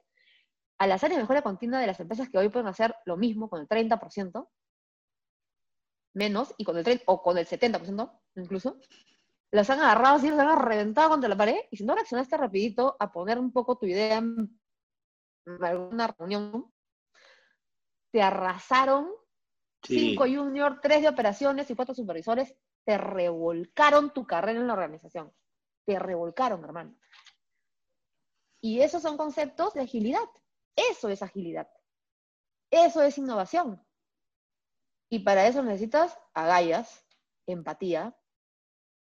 [0.77, 3.49] a las áreas de mejora continua de las empresas que hoy pueden hacer lo mismo
[3.49, 4.49] con el 30%,
[6.13, 8.79] menos, y con el 30, o con el 70% incluso,
[9.51, 12.97] Los han agarrado así, los han reventado contra la pared, y si no reaccionaste rapidito
[12.99, 14.59] a poner un poco tu idea en
[15.61, 16.73] alguna reunión,
[18.11, 19.09] te arrasaron
[19.83, 22.55] cinco junior, tres de operaciones y cuatro supervisores,
[22.85, 25.33] te revolcaron tu carrera en la organización.
[25.85, 26.95] Te revolcaron, hermano.
[28.61, 30.27] Y esos son conceptos de agilidad.
[30.75, 31.69] Eso es agilidad.
[32.71, 33.81] Eso es innovación.
[35.09, 37.05] Y para eso necesitas agallas,
[37.45, 38.17] empatía,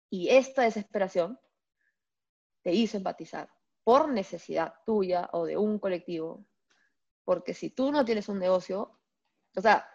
[0.09, 1.39] y esta desesperación
[2.63, 3.51] te hizo empatizar
[3.85, 6.47] por necesidad tuya o de un colectivo.
[7.25, 8.99] Porque si tú no tienes un negocio,
[9.57, 9.89] o sea,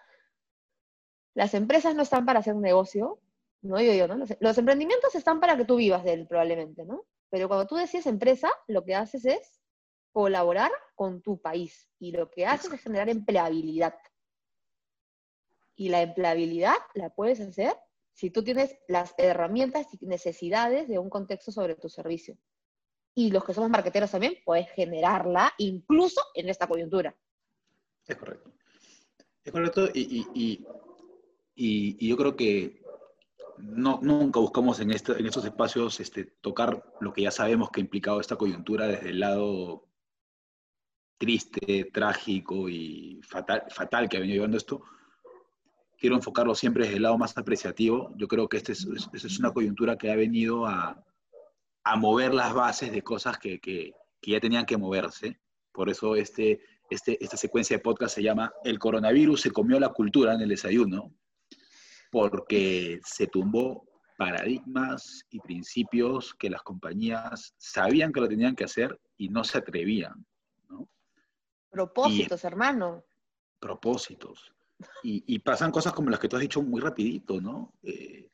[1.34, 3.20] las empresas no están para hacer un negocio,
[3.62, 4.16] no digo yo, ¿no?
[4.16, 7.06] Los, los, emprendimientos están para que tú vivas de él, probablemente, ¿no?
[7.30, 9.62] Pero cuando tú decides empresa, lo que haces es
[10.16, 13.96] colaborar con tu país y lo que haces es generar empleabilidad.
[15.76, 17.76] Y la empleabilidad la puedes hacer
[18.14, 22.38] si tú tienes las herramientas y necesidades de un contexto sobre tu servicio.
[23.14, 27.14] Y los que somos marqueteros también, puedes generarla incluso en esta coyuntura.
[28.08, 28.54] Es correcto.
[29.44, 30.66] Es correcto y,
[31.54, 32.82] y, yo creo que
[33.58, 37.82] no, nunca buscamos en, este, en estos espacios este, tocar lo que ya sabemos que
[37.82, 39.90] ha implicado esta coyuntura desde el lado
[41.18, 44.84] triste, trágico y fatal, fatal que ha venido llevando esto,
[45.98, 48.14] quiero enfocarlo siempre desde el lado más apreciativo.
[48.18, 48.86] Yo creo que esta es,
[49.40, 51.02] una coyuntura que ha venido a,
[51.98, 55.40] mover las bases de cosas que, que, que, ya tenían que moverse.
[55.72, 56.60] Por eso este,
[56.90, 60.50] este, esta secuencia de podcast se llama El coronavirus se comió la cultura en el
[60.50, 61.14] desayuno,
[62.12, 63.86] porque se tumbó
[64.18, 69.58] paradigmas y principios que las compañías sabían que lo tenían que hacer y no se
[69.58, 70.26] atrevían.
[71.76, 73.04] Propósitos, hermano.
[73.60, 74.54] Propósitos.
[75.04, 77.74] Y, pasan cosas como las que tú has dicho muy rapidito, ¿no?
[77.84, 78.30] Eh,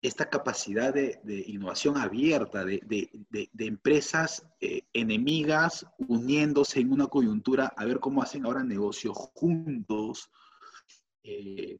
[0.00, 3.10] esta capacidad de, innovación abierta, de,
[3.58, 10.30] empresas eh, enemigas uniéndose en una coyuntura a ver cómo hacen ahora negocios juntos
[11.22, 11.78] eh,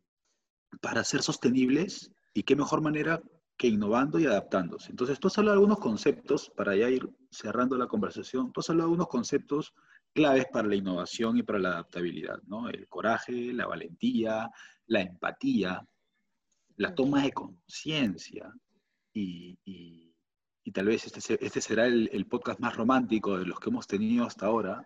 [0.83, 3.23] para ser sostenibles y qué mejor manera
[3.57, 4.91] que innovando y adaptándose.
[4.91, 8.69] Entonces, tú has hablado de algunos conceptos, para ya ir cerrando la conversación, tú has
[8.69, 9.73] hablado de algunos conceptos
[10.17, 12.71] claves para la innovación y para la adaptabilidad, ¿no?
[12.71, 14.51] El coraje, la valentía,
[14.87, 15.87] la empatía,
[16.77, 18.51] la toma de conciencia
[19.13, 19.59] y,
[20.73, 24.47] tal vez este, este será el, podcast más romántico de los que hemos tenido hasta
[24.47, 24.83] ahora,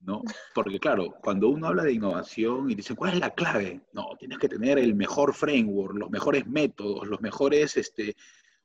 [0.00, 0.22] ¿no?
[0.54, 3.82] Porque claro, cuando uno habla de innovación y dice, ¿cuál es la clave?
[3.92, 8.16] No, tienes que tener el mejor framework, los mejores métodos, los mejores, este,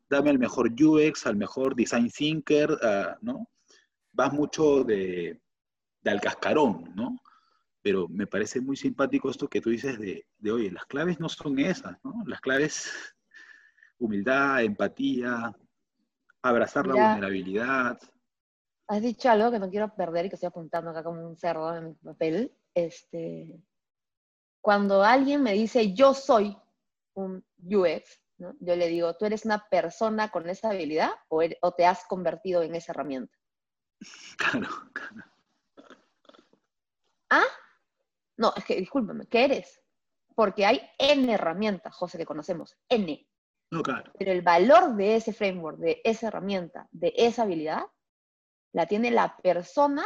[0.10, 3.50] dame el mejor UX, al mejor design thinker, ah, ¿no?
[4.14, 5.40] Vas mucho de,
[6.02, 7.18] de al cascarón, ¿no?
[7.82, 11.30] Pero me parece muy simpático esto que tú dices de, de, oye, las claves no
[11.30, 12.14] son esas, ¿no?
[12.26, 12.92] Las claves,
[13.98, 15.56] humildad, empatía,
[16.42, 18.00] abrazar la vulnerabilidad.
[18.88, 21.76] Has dicho algo que no quiero perder y que estoy apuntando acá como un cerdo
[21.76, 22.54] en mi papel.
[22.74, 23.62] Este,
[24.62, 26.58] cuando alguien me dice, yo soy
[27.14, 28.56] un UX, ¿no?
[28.60, 32.62] yo le digo, ¿tú eres una persona con esa habilidad o, o te has convertido
[32.62, 33.38] en esa herramienta?
[34.38, 35.29] Claro, claro.
[37.30, 37.46] ¿Ah?
[38.38, 39.82] No, es que discúlpame, ¿qué eres?
[40.36, 43.28] Porque hay N herramientas, José, que conocemos, N.
[43.72, 44.12] No, claro.
[44.18, 47.84] Pero el valor de ese framework, de esa herramienta, de esa habilidad,
[48.72, 50.06] la tiene la persona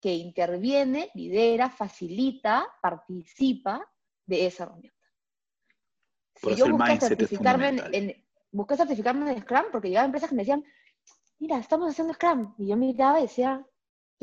[0.00, 3.90] que interviene, lidera, facilita, participa
[4.26, 4.98] de esa herramienta.
[6.36, 10.64] si yo busqué certificarme en, busqué certificarme en Scrum porque llegaba empresas que me decían,
[11.38, 12.54] mira, estamos haciendo Scrum.
[12.58, 13.66] Y yo miraba y decía,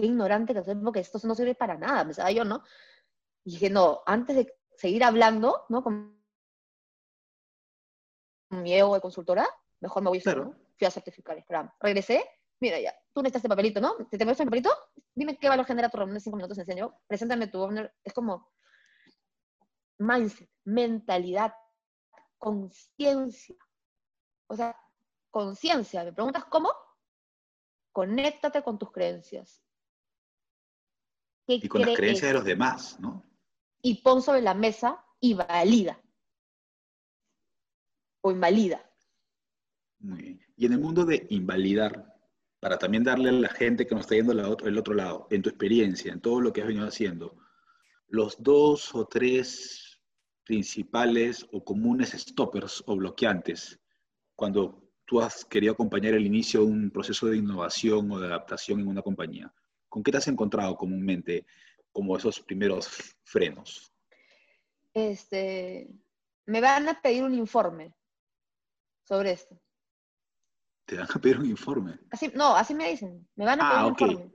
[0.01, 2.63] qué ignorante que soy, porque esto no sirve para nada, pensaba yo, ¿no?
[3.45, 5.83] Y dije, no, antes de seguir hablando, ¿no?
[5.83, 6.19] Con
[8.49, 9.47] mi ego de consultora,
[9.79, 10.55] mejor me voy a hacer, ¿no?
[10.75, 11.69] Fui a certificar Scrum.
[11.79, 12.27] Regresé,
[12.59, 13.95] mira ya, tú necesitas este papelito, ¿no?
[14.09, 14.71] ¿Te tengo este papelito?
[15.13, 16.95] Dime qué valor genera tu reunión de cinco minutos, enseño.
[17.05, 17.93] Preséntame tu owner.
[18.03, 18.51] Es como
[19.99, 21.53] mindset, mentalidad,
[22.39, 23.55] conciencia.
[24.47, 24.75] O sea,
[25.29, 26.03] conciencia.
[26.03, 26.71] ¿Me preguntas cómo?
[27.91, 29.61] Conéctate con tus creencias
[31.47, 33.25] y con las creencias de los demás, ¿no?
[33.81, 35.99] Y pon sobre la mesa y valida.
[38.21, 38.87] O invalida.
[39.99, 40.41] Muy bien.
[40.55, 42.15] Y en el mundo de invalidar,
[42.59, 45.49] para también darle a la gente que nos está yendo el otro lado, en tu
[45.49, 47.37] experiencia, en todo lo que has venido haciendo,
[48.07, 49.99] los dos o tres
[50.43, 53.79] principales o comunes stoppers o bloqueantes
[54.35, 58.79] cuando tú has querido acompañar el inicio de un proceso de innovación o de adaptación
[58.79, 59.53] en una compañía.
[59.91, 61.45] ¿Con qué te has encontrado comúnmente
[61.91, 62.87] como esos primeros
[63.25, 63.93] frenos?
[64.93, 65.89] Este,
[66.45, 67.93] me van a pedir un informe
[69.05, 69.59] sobre esto.
[70.85, 71.99] Te van a pedir un informe.
[72.09, 74.01] Así, no, así me dicen, me van a pedir Ah, un ok.
[74.01, 74.31] informe.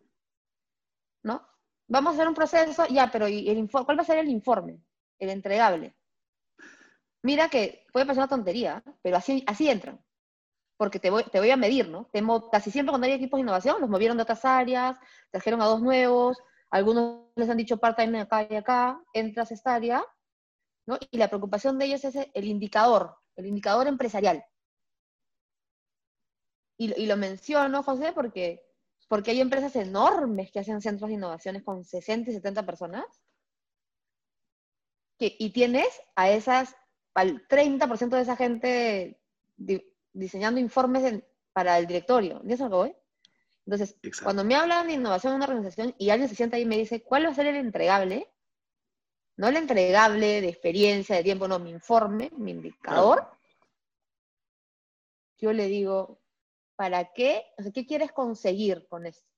[1.23, 1.49] ¿No?
[1.89, 4.29] Vamos a hacer un proceso, ya, pero ¿y el info- ¿cuál va a ser el
[4.29, 4.83] informe?
[5.19, 5.97] El entregable.
[7.23, 10.05] Mira que puede parecer una tontería, pero así, así entran.
[10.77, 12.09] Porque te voy, te voy a medir, ¿no?
[12.51, 14.99] Casi siempre cuando hay equipos de innovación, los movieron de otras áreas,
[15.31, 16.39] trajeron a dos nuevos,
[16.71, 20.05] algunos les han dicho part-time acá y acá, entras a esta área,
[20.87, 20.99] ¿no?
[21.11, 24.45] Y la preocupación de ellos es el indicador, el indicador empresarial.
[26.79, 28.63] Y, y lo menciono, José, porque,
[29.09, 33.05] porque hay empresas enormes que hacen centros de innovaciones con 60 y 70 personas.
[35.19, 36.77] Que, y tienes a esas,
[37.15, 39.21] al 30% de esa gente
[40.17, 42.33] diseñando informes en- para el directorio.
[42.35, 42.97] ¿Entiendes a lo que voy?
[43.67, 44.25] Entonces, Exacto.
[44.25, 46.79] cuando me hablan de innovación en una organización y alguien se sienta ahí y me
[46.79, 48.29] dice, ¿cuál va a ser el entregable?
[49.37, 53.29] No el entregable de experiencia, de tiempo, no, mi informe, mi indicador.
[55.39, 56.21] Yo le digo,
[56.77, 57.45] ¿para qué?
[57.59, 59.29] O sea, ¿qué quieres conseguir con esto?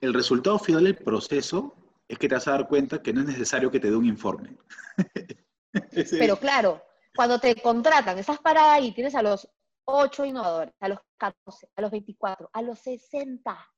[0.00, 1.76] El resultado final del proceso
[2.08, 4.06] es que te vas a dar cuenta que no es necesario que te dé un
[4.06, 4.56] informe.
[6.18, 6.82] Pero claro,
[7.14, 9.48] cuando te contratan, estás parada ahí, tienes a los
[9.86, 13.70] 8 innovadores, a los 14, a los 24, a los 60.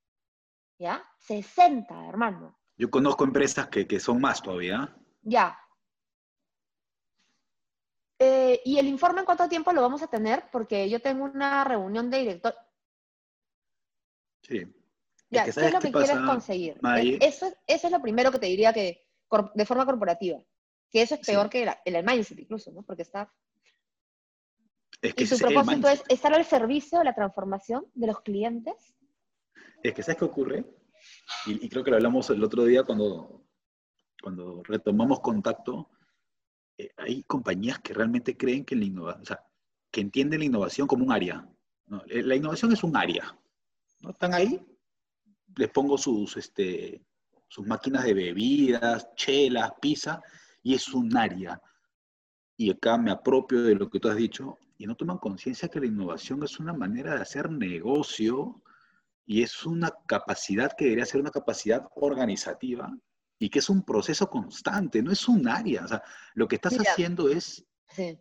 [0.78, 1.02] ¿Ya?
[1.18, 2.58] 60, hermano.
[2.76, 4.94] Yo conozco empresas que, que son más todavía.
[5.22, 5.58] Ya.
[8.18, 10.48] Eh, ¿Y el informe en cuánto tiempo lo vamos a tener?
[10.50, 12.54] Porque yo tengo una reunión de director.
[14.42, 14.64] Sí.
[15.30, 16.78] Ya, que ¿qué ¿sabes es lo que quieres conseguir?
[17.20, 19.06] Eso, es- eso es lo primero que te diría que,
[19.54, 20.38] de forma corporativa.
[20.90, 21.32] Que eso es Sí.
[21.32, 22.82] peor que la- el, mindset incluso, ¿no?
[22.82, 23.32] Porque está...
[25.02, 28.94] Es que Y el propósito es estar al servicio de la transformación de los clientes.
[29.82, 30.64] Es que ¿sabes qué ocurre?
[31.46, 33.46] Y, y creo que lo hablamos el otro día cuando,
[34.22, 35.90] cuando retomamos contacto.
[36.78, 39.44] Eh, hay compañías que realmente creen que la innovación, o sea,
[39.90, 41.46] que entienden la innovación como un área.
[41.86, 42.02] ¿no?
[42.06, 43.38] Eh, La innovación es un área.
[44.00, 44.10] ¿no?
[44.10, 44.60] Están ahí,
[45.56, 47.02] les pongo sus, este,
[47.48, 50.22] sus máquinas de bebidas, chelas, pizza,
[50.66, 51.62] y es un área.
[52.56, 55.78] Y acá me apropio de lo que tú has dicho, y no toman conciencia que
[55.78, 58.60] la innovación es una manera de hacer negocio
[59.24, 62.92] y es una capacidad que debería ser una capacidad organizativa
[63.38, 65.84] y que es un proceso constante, no es un área.
[65.84, 66.02] O sea,
[66.34, 66.90] lo que estás Mira.
[66.90, 68.18] haciendo es Sí.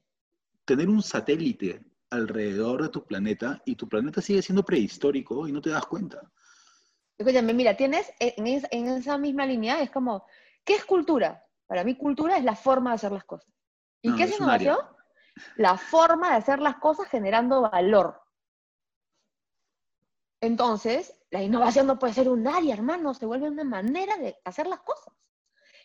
[0.65, 5.61] tener un satélite alrededor de tu planeta y tu planeta sigue siendo prehistórico y no
[5.61, 6.31] te das cuenta.
[7.17, 10.27] Escúchame, mira, tienes en, en esa misma línea, es como,
[10.63, 11.41] ¿qué es cultura?
[11.67, 13.51] Para mí cultura es la forma de hacer las cosas.
[14.01, 14.77] ¿Y No, qué es, innovación?
[15.57, 18.21] La forma de hacer las cosas generando valor.
[20.41, 24.67] Entonces, la innovación no puede ser un área, hermano, se vuelve una manera de hacer
[24.67, 25.13] las cosas.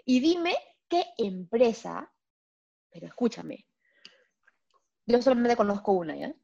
[0.04, 0.56] Y dime
[0.88, 2.12] qué empresa,
[2.90, 3.66] pero escúchame,
[5.06, 6.34] yo solamente conozco una, ¿ya?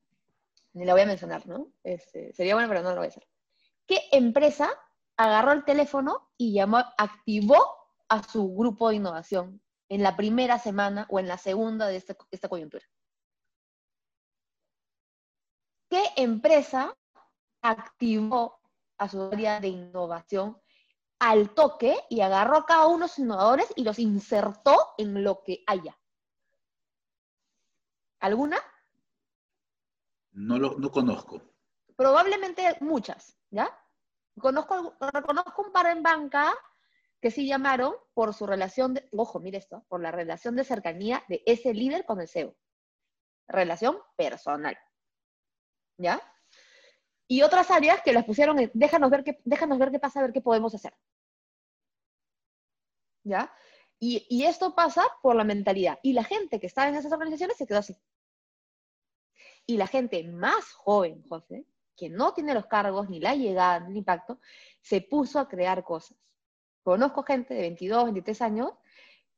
[0.72, 1.72] Ni la voy a mencionar, ¿no?
[1.84, 3.26] Este, sería bueno, pero no lo voy a hacer.
[3.86, 4.70] ¿Qué empresa
[5.16, 11.06] agarró el teléfono y llamó, activó a su grupo de innovación en la primera semana
[11.10, 12.84] o en la segunda de este- esta coyuntura?
[15.88, 16.96] ¿Qué empresa
[17.62, 18.60] activó
[18.98, 20.60] a su área de innovación
[21.18, 25.42] al toque y agarró a cada uno de sus innovadores y los insertó en lo
[25.42, 25.98] que haya?
[28.20, 28.58] ¿Alguna?
[30.32, 31.40] No lo no conozco.
[31.96, 33.70] Probablemente muchas, ¿ya?
[34.38, 36.54] Conozco, reconozco un par en banca
[37.20, 41.24] que sí llamaron por su relación, de, ojo, mire esto, por la relación de cercanía
[41.28, 42.54] de ese líder con el CEO.
[43.48, 44.78] Relación personal.
[45.98, 46.20] ¿Ya?
[47.28, 50.22] Y otras áreas que las pusieron en, déjanos ver qué, déjanos ver qué pasa, a
[50.22, 50.94] ver qué podemos hacer.
[53.24, 53.52] ¿Ya?
[53.98, 55.98] Y, esto pasa por la mentalidad.
[56.02, 57.96] Y la gente que estaba en esas organizaciones se quedó así.
[59.64, 63.92] Y la gente más joven, José, que no tiene los cargos, ni la llegada, ni
[63.92, 64.38] el impacto,
[64.80, 66.16] se puso a crear cosas.
[66.86, 68.70] Conozco gente de 22, 23 años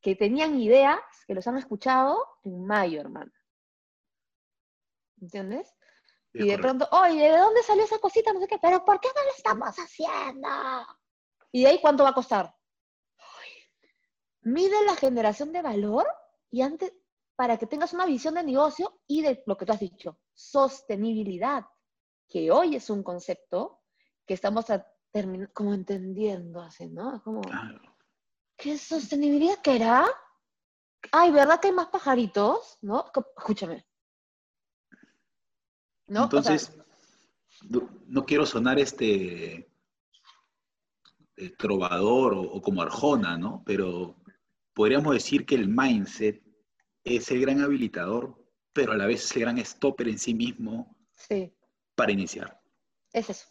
[0.03, 3.33] que tenían ideas que los han escuchado en mayo, hermano.
[5.19, 5.67] ¿Entiendes?
[6.35, 6.61] Es Y de correcto.
[6.61, 8.35] pronto, oye, ¿de dónde salió esa cosita?
[8.35, 10.49] No sé qué, pero ¿por qué no lo estamos haciendo?
[11.51, 12.55] ¿Y de ahí cuánto va a costar?
[14.43, 16.07] Mide la generación de valor
[16.51, 16.93] y antes,
[17.35, 21.65] para que tengas una visión de negocio y de lo que tú has dicho, sostenibilidad,
[22.29, 23.81] que hoy es un concepto
[24.27, 24.67] que estamos
[25.15, 27.23] a- termin- como entendiendo así, ¿no?
[27.23, 27.81] Como, Claro.
[28.57, 30.07] ¿qué sostenibilidad qué era?
[31.13, 32.79] Ay, ¿verdad que hay más pajaritos?
[32.83, 33.05] ¿No?
[33.37, 33.87] Escúchame.
[36.09, 36.25] ¿No?
[36.25, 36.79] O sea, Entonces,
[37.69, 39.71] no, no quiero sonar este
[41.37, 43.63] eh, trovador o, o como Arjona, ¿no?
[43.65, 44.17] Pero
[44.75, 46.43] podríamos decir que el mindset
[47.05, 48.43] es el gran habilitador,
[48.73, 51.55] pero a la vez es el gran stopper en sí mismo sí.
[51.95, 52.61] para iniciar.
[53.13, 53.47] Es eso.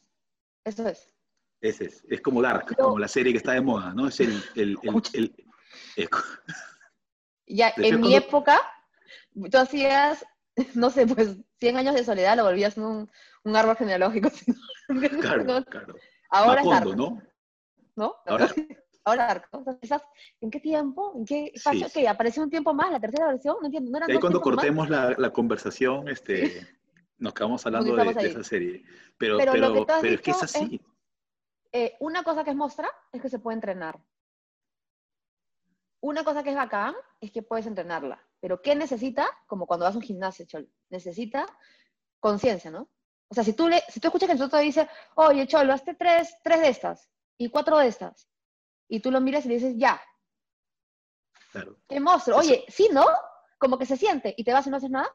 [0.64, 1.14] Eso es.
[1.62, 2.04] Ese es.
[2.08, 4.08] Es como Dark, Pero- como la serie que está de moda, ¿no?
[4.08, 4.42] Es el...
[4.56, 4.78] el,
[5.14, 5.36] el,
[7.48, 8.60] Ya, en mi cuando- época,
[9.52, 10.26] tú hacías,
[10.76, 13.10] no sé, pues 100 años de soledad lo volvías un,
[13.44, 14.30] un árbol genealógico.
[15.22, 15.96] claro, no- claro.
[16.30, 17.24] ahora es Macondo, dark,
[17.96, 18.06] ¿no?
[18.06, 18.16] ¿no?
[18.26, 18.50] Ahora-
[19.08, 19.48] Ahora dark.
[19.54, 20.04] Entonces, ¿estás-
[20.42, 21.14] ¿En qué tiempo?
[21.16, 21.88] ¿En qué espacio?
[21.88, 22.02] sí.
[22.02, 22.10] ¿Qué?
[22.10, 22.92] ¿Apareció un tiempo más?
[22.92, 23.56] ¿La tercera versión?
[23.62, 23.90] No entiendo.
[23.90, 26.68] ¿No eran Y ahí cuando cortemos la, la conversación, este,
[27.18, 28.84] nos quedamos hablando de, esa serie.
[29.18, 30.82] Pero, Pero pero, que es que es así.
[31.72, 34.00] Eh, una cosa que es mostra es que se puede entrenar.
[36.02, 38.24] Una cosa que es bacán es que puedes entrenarla.
[38.40, 39.28] Pero ¿qué necesita?
[39.48, 40.72] Como cuando vas a un gimnasio, Chol.
[40.90, 41.46] Necesita
[42.20, 42.90] conciencia, ¿no?
[43.30, 45.96] O sea, si tú, le, si tú escuchas que el otro dice, oye, Cholo, hazte
[45.96, 48.30] tres, tres de estas y cuatro de estas.
[48.88, 50.02] Y tú lo miras y le dices, ya,
[51.52, 51.78] Claro.
[51.90, 52.40] qué monstruo.
[52.40, 52.50] Eso.
[52.50, 53.06] Oye, sí, ¿no?
[53.58, 55.12] Como que se siente y te vas y no haces nada.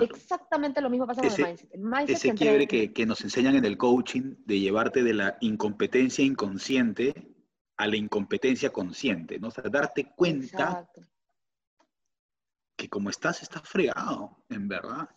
[0.00, 1.74] Exactamente lo mismo pasa con el mindset.
[1.74, 5.14] El mindset Ese se quiebre que, que nos enseñan en el coaching de llevarte de
[5.14, 7.14] la incompetencia inconsciente
[7.76, 9.48] a la incompetencia consciente, ¿no?
[9.48, 11.00] O sea, darte cuenta Exacto.
[12.76, 15.08] que como estás, estás fregado, en verdad.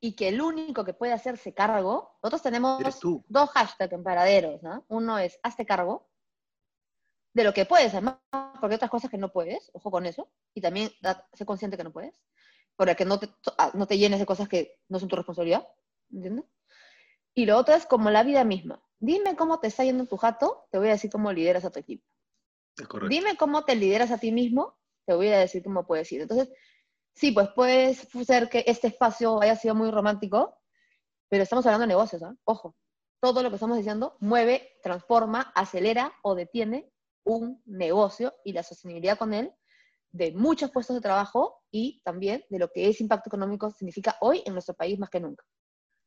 [0.00, 2.82] y que el único que puede hacerse cargo, nosotros tenemos
[3.28, 4.84] dos hashtags en paraderos, ¿no?
[4.88, 6.08] Uno es hazte cargo
[7.34, 10.30] de lo que puedes, además, porque hay otras cosas que no puedes, ojo con eso,
[10.54, 10.90] y también
[11.32, 12.24] sé consciente que no puedes,
[12.78, 15.66] para que no te, ah, no te llenes de cosas que no son tu responsabilidad,
[16.12, 16.44] ¿entiendes?
[17.34, 18.80] Y lo otro es como la vida misma.
[19.00, 21.70] Dime cómo te está yendo en tu jato, te voy a decir cómo lideras a
[21.70, 22.06] tu equipo.
[22.76, 23.12] Es correcto.
[23.12, 26.20] Dime cómo te lideras a ti mismo, te voy a decir cómo puedes ir.
[26.20, 26.50] Entonces,
[27.16, 30.60] sí, pues puede ser que este espacio haya sido muy romántico,
[31.28, 32.36] pero estamos hablando de negocios, ¿ah?
[32.44, 32.76] Ojo,
[33.20, 36.92] todo lo que estamos diciendo mueve, transforma, acelera o detiene
[37.24, 39.52] un negocio y la sostenibilidad con él
[40.12, 44.42] de muchos puestos de trabajo y también de lo que ese impacto económico significa hoy
[44.46, 45.44] en nuestro país más que nunca.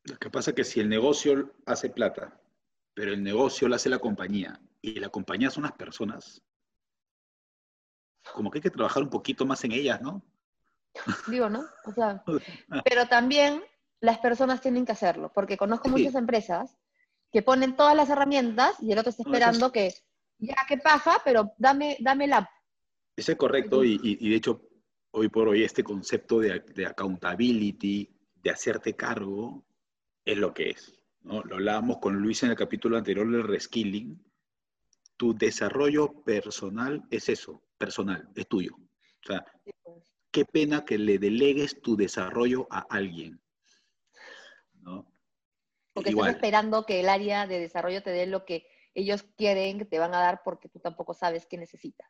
[0.04, 2.40] Lo que pasa es que si el negocio hace plata,
[2.94, 6.42] pero el negocio lo hace la compañía y la compañía son las personas,
[8.34, 10.22] como que hay que trabajar un poquito más en ellas, ¿no?
[11.28, 11.64] Digo, ¿no?
[11.86, 12.24] O sea,
[12.86, 13.64] pero también
[14.00, 15.92] las personas tienen que hacerlo, porque conozco Sí.
[15.94, 16.78] muchas empresas
[17.32, 19.94] que ponen todas las herramientas y el otro está No, eso es- esperando que,
[20.40, 22.50] ya, qué paja, pero dame, dame la...
[23.16, 24.62] Eso es correcto y, y- y de hecho,
[25.12, 29.66] hoy por hoy este concepto de, de accountability, de hacerte cargo,
[30.26, 31.00] es lo que es.
[31.22, 31.44] ¿no?
[31.44, 34.24] Lo hablábamos con Luis en el capítulo anterior del reskilling.
[35.18, 38.76] Tu desarrollo personal es eso, personal, es tuyo.
[38.76, 39.46] O sea,
[40.32, 43.40] qué pena que le delegues tu desarrollo a alguien.
[44.82, 45.06] ¿no?
[45.94, 49.78] Porque Igual, estás esperando que el área de desarrollo te dé lo que ellos quieren
[49.78, 52.10] que te van a dar porque tú tampoco sabes qué necesitas.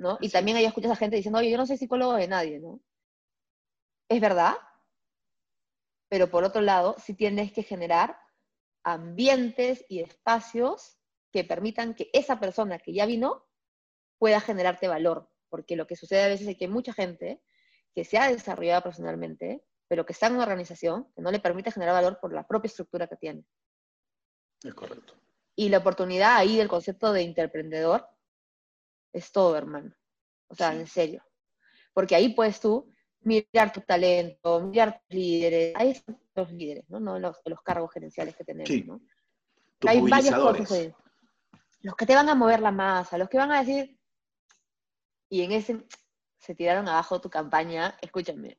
[0.00, 0.16] ¿No?
[0.20, 2.80] Y también ahí escuchas a gente diciendo, oye, yo no soy psicólogo de nadie, ¿no?
[4.08, 4.54] Es verdad,
[6.08, 8.18] pero por otro lado, sí tienes que generar
[8.82, 10.98] ambientes y espacios
[11.30, 13.46] que permitan que esa persona que ya vino
[14.18, 15.30] pueda generarte valor.
[15.50, 17.42] Porque lo que sucede a veces es que hay mucha gente
[17.94, 21.72] que se ha desarrollado profesionalmente, pero que está en una organización que no le permite
[21.72, 23.44] generar valor por la propia estructura que tiene.
[24.64, 25.14] es correcto.
[25.54, 28.08] Y la oportunidad ahí del concepto de interemprendedor
[29.12, 29.94] es todo, hermano.
[30.48, 31.24] O sea, en serio.
[31.92, 35.74] Porque ahí puedes tú mirar tu talento, mirar tus líderes.
[35.76, 37.00] Ahí están los líderes, ¿no?
[37.00, 38.82] No los, los cargos gerenciales que tenemos, Sí.
[38.82, 39.00] ¿no?
[39.78, 40.94] Tus Hay varias cosas ahí.
[41.82, 43.98] Los que te van a mover la masa, los que van a decir,
[45.30, 45.86] y en ese
[46.38, 48.58] se tiraron abajo tu campaña, escúchame.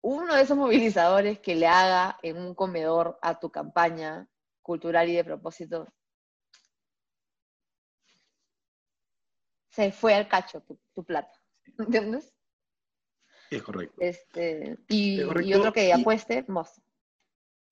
[0.00, 4.28] Uno de esos movilizadores que le haga en un comedor a tu campaña
[4.62, 5.92] cultural y de propósito,
[9.78, 11.30] se fue al cacho tu, tu plata.
[11.78, 12.34] ¿Entiendes?
[13.48, 13.94] Es correcto.
[14.00, 16.82] Este, y, Es correcto, y otro que apueste, mos.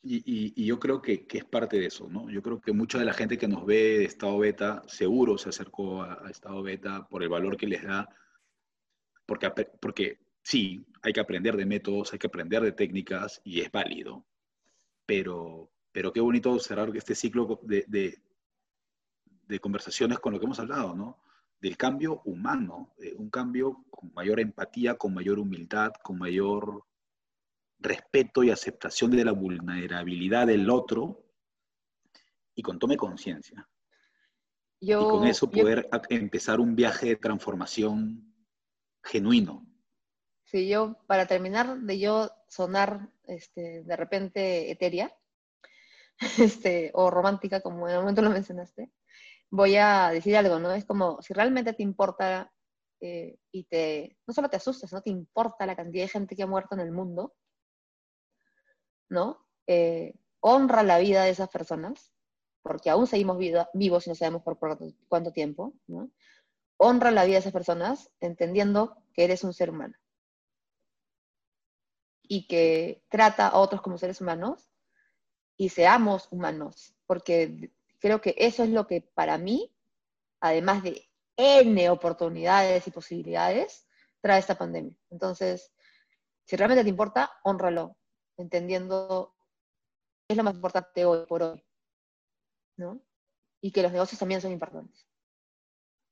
[0.02, 2.30] Y, y- y yo creo que, que es parte de eso, ¿no?
[2.30, 5.48] Yo creo que mucha de la gente que nos ve de estado beta seguro se
[5.48, 8.08] acercó a, a estado beta por el valor que les da,
[9.26, 9.50] porque,
[9.80, 14.24] porque sí, hay que aprender de métodos, hay que aprender de técnicas y es válido,
[15.06, 18.16] pero, pero qué bonito cerrar este ciclo de, de,
[19.48, 21.18] de conversaciones con lo que hemos hablado, ¿no?
[21.60, 26.84] Del cambio humano, eh, un cambio con mayor empatía, con mayor humildad, con mayor
[27.78, 31.24] respeto y aceptación de la vulnerabilidad del otro
[32.54, 33.68] y con tome conciencia.
[34.78, 38.34] Y con eso poder empezar un viaje de transformación
[39.02, 39.66] genuino.
[40.44, 45.12] Sí, yo, para terminar de yo sonar este, de repente etérea,
[46.38, 48.90] este, o romántica, como en el momento lo mencionaste,
[49.50, 50.72] voy a decir algo, ¿no?
[50.72, 52.52] Es como, si realmente te importa
[53.00, 55.02] eh, y te, no solo te asustas, ¿no?
[55.02, 57.34] Te importa la cantidad de gente que ha muerto en el mundo,
[59.08, 59.46] ¿no?
[59.66, 62.12] eh, honra la vida de esas personas,
[62.62, 64.58] porque aún seguimos vivos y no sabemos por,
[65.08, 66.10] cuánto tiempo, ¿no?
[66.78, 69.96] honra la vida de esas personas entendiendo que eres un ser humano
[72.22, 74.68] y que trata a otros como seres humanos
[75.56, 77.72] y seamos humanos, porque
[78.06, 79.74] creo que eso es lo que para mí,
[80.40, 83.88] además de N oportunidades y posibilidades,
[84.20, 84.96] trae esta pandemia.
[85.10, 85.72] Entonces,
[86.44, 87.96] si realmente te importa, honralo,
[88.36, 89.34] entendiendo
[90.26, 91.64] qué es lo más importante hoy por hoy,
[92.76, 93.02] ¿no?
[93.60, 95.04] Y que los negocios también son importantes.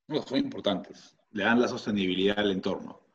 [0.07, 1.15] No, son importantes.
[1.31, 3.07] Le dan la sostenibilidad al entorno.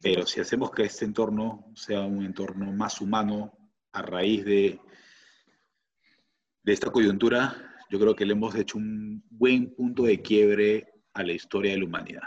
[0.00, 4.80] Pero si hacemos que este entorno sea un entorno más humano a raíz de,
[6.62, 11.22] de esta coyuntura, yo creo que le hemos hecho un buen punto de quiebre a
[11.22, 12.22] la historia de la humanidad.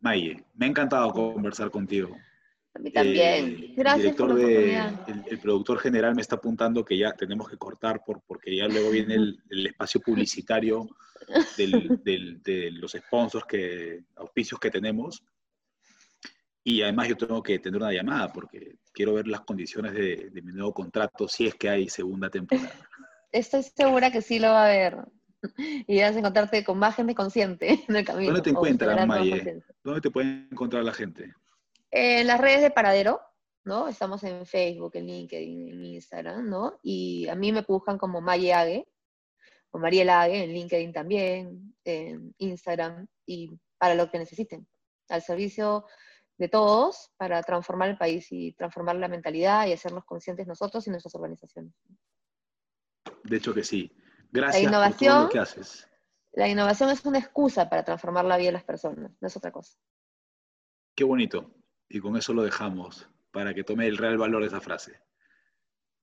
[0.00, 2.16] Maye, me ha encantado conversar contigo.
[2.74, 3.56] A mí también.
[3.58, 7.56] Eh, Gracias por la el, el, productor general me está apuntando que ya tenemos que
[7.56, 10.86] cortar por, porque ya luego viene el, el espacio publicitario
[11.56, 15.24] del, del, de los sponsors, que, auspicios que tenemos.
[16.62, 20.42] Y además yo tengo que tener una llamada porque quiero ver las condiciones de, de
[20.42, 22.74] mi nuevo contrato si es que hay segunda temporada.
[23.32, 24.96] Estoy segura que sí lo va a haber.
[25.86, 28.32] Y vas a encontrarte con más gente consciente en el camino.
[28.32, 29.62] ¿Dónde te encuentras, Maye?
[29.84, 31.32] ¿Dónde te puede encontrar la gente?
[31.90, 33.20] En las redes de Paradero,
[33.64, 33.86] ¿no?
[33.86, 36.78] Estamos en Facebook, en LinkedIn, en Instagram, ¿no?
[36.82, 38.88] Y a mí me buscan como Maye Ague,
[39.70, 44.66] o Mariela Ague, en LinkedIn también, en Instagram, y para lo que necesiten.
[45.08, 45.84] Al servicio
[46.38, 50.90] de todos para transformar el país y transformar la mentalidad y hacernos conscientes nosotros y
[50.90, 51.72] nuestras organizaciones.
[53.28, 53.92] De hecho que sí.
[54.32, 55.88] Gracias la innovación, por todo lo que haces.
[56.32, 59.50] La innovación es una excusa para transformar la vida de las personas, no es otra
[59.50, 59.78] cosa.
[60.94, 61.50] Qué bonito.
[61.88, 65.00] Y con eso lo dejamos, para que tome el real valor de esa frase.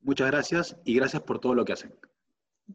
[0.02, 1.94] Muchas gracias y gracias por todo lo que hacen.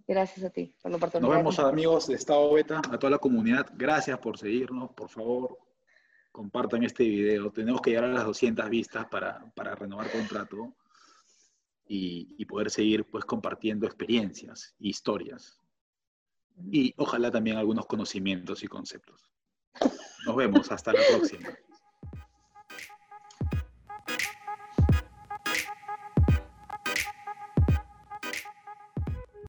[0.06, 1.28] Gracias a ti por la oportunidad.
[1.28, 3.66] Nos vemos, amigos de Estado Beta, a toda la comunidad.
[3.74, 4.90] Gracias por seguirnos.
[4.92, 5.58] Por favor,
[6.30, 7.50] compartan este video.
[7.50, 10.74] Tenemos que llegar a las 200 vistas para, para renovar contrato
[11.88, 15.58] y, poder seguir pues compartiendo experiencias, historias
[16.70, 19.30] y ojalá también algunos conocimientos y conceptos.
[20.26, 21.50] Nos vemos, hasta la próxima.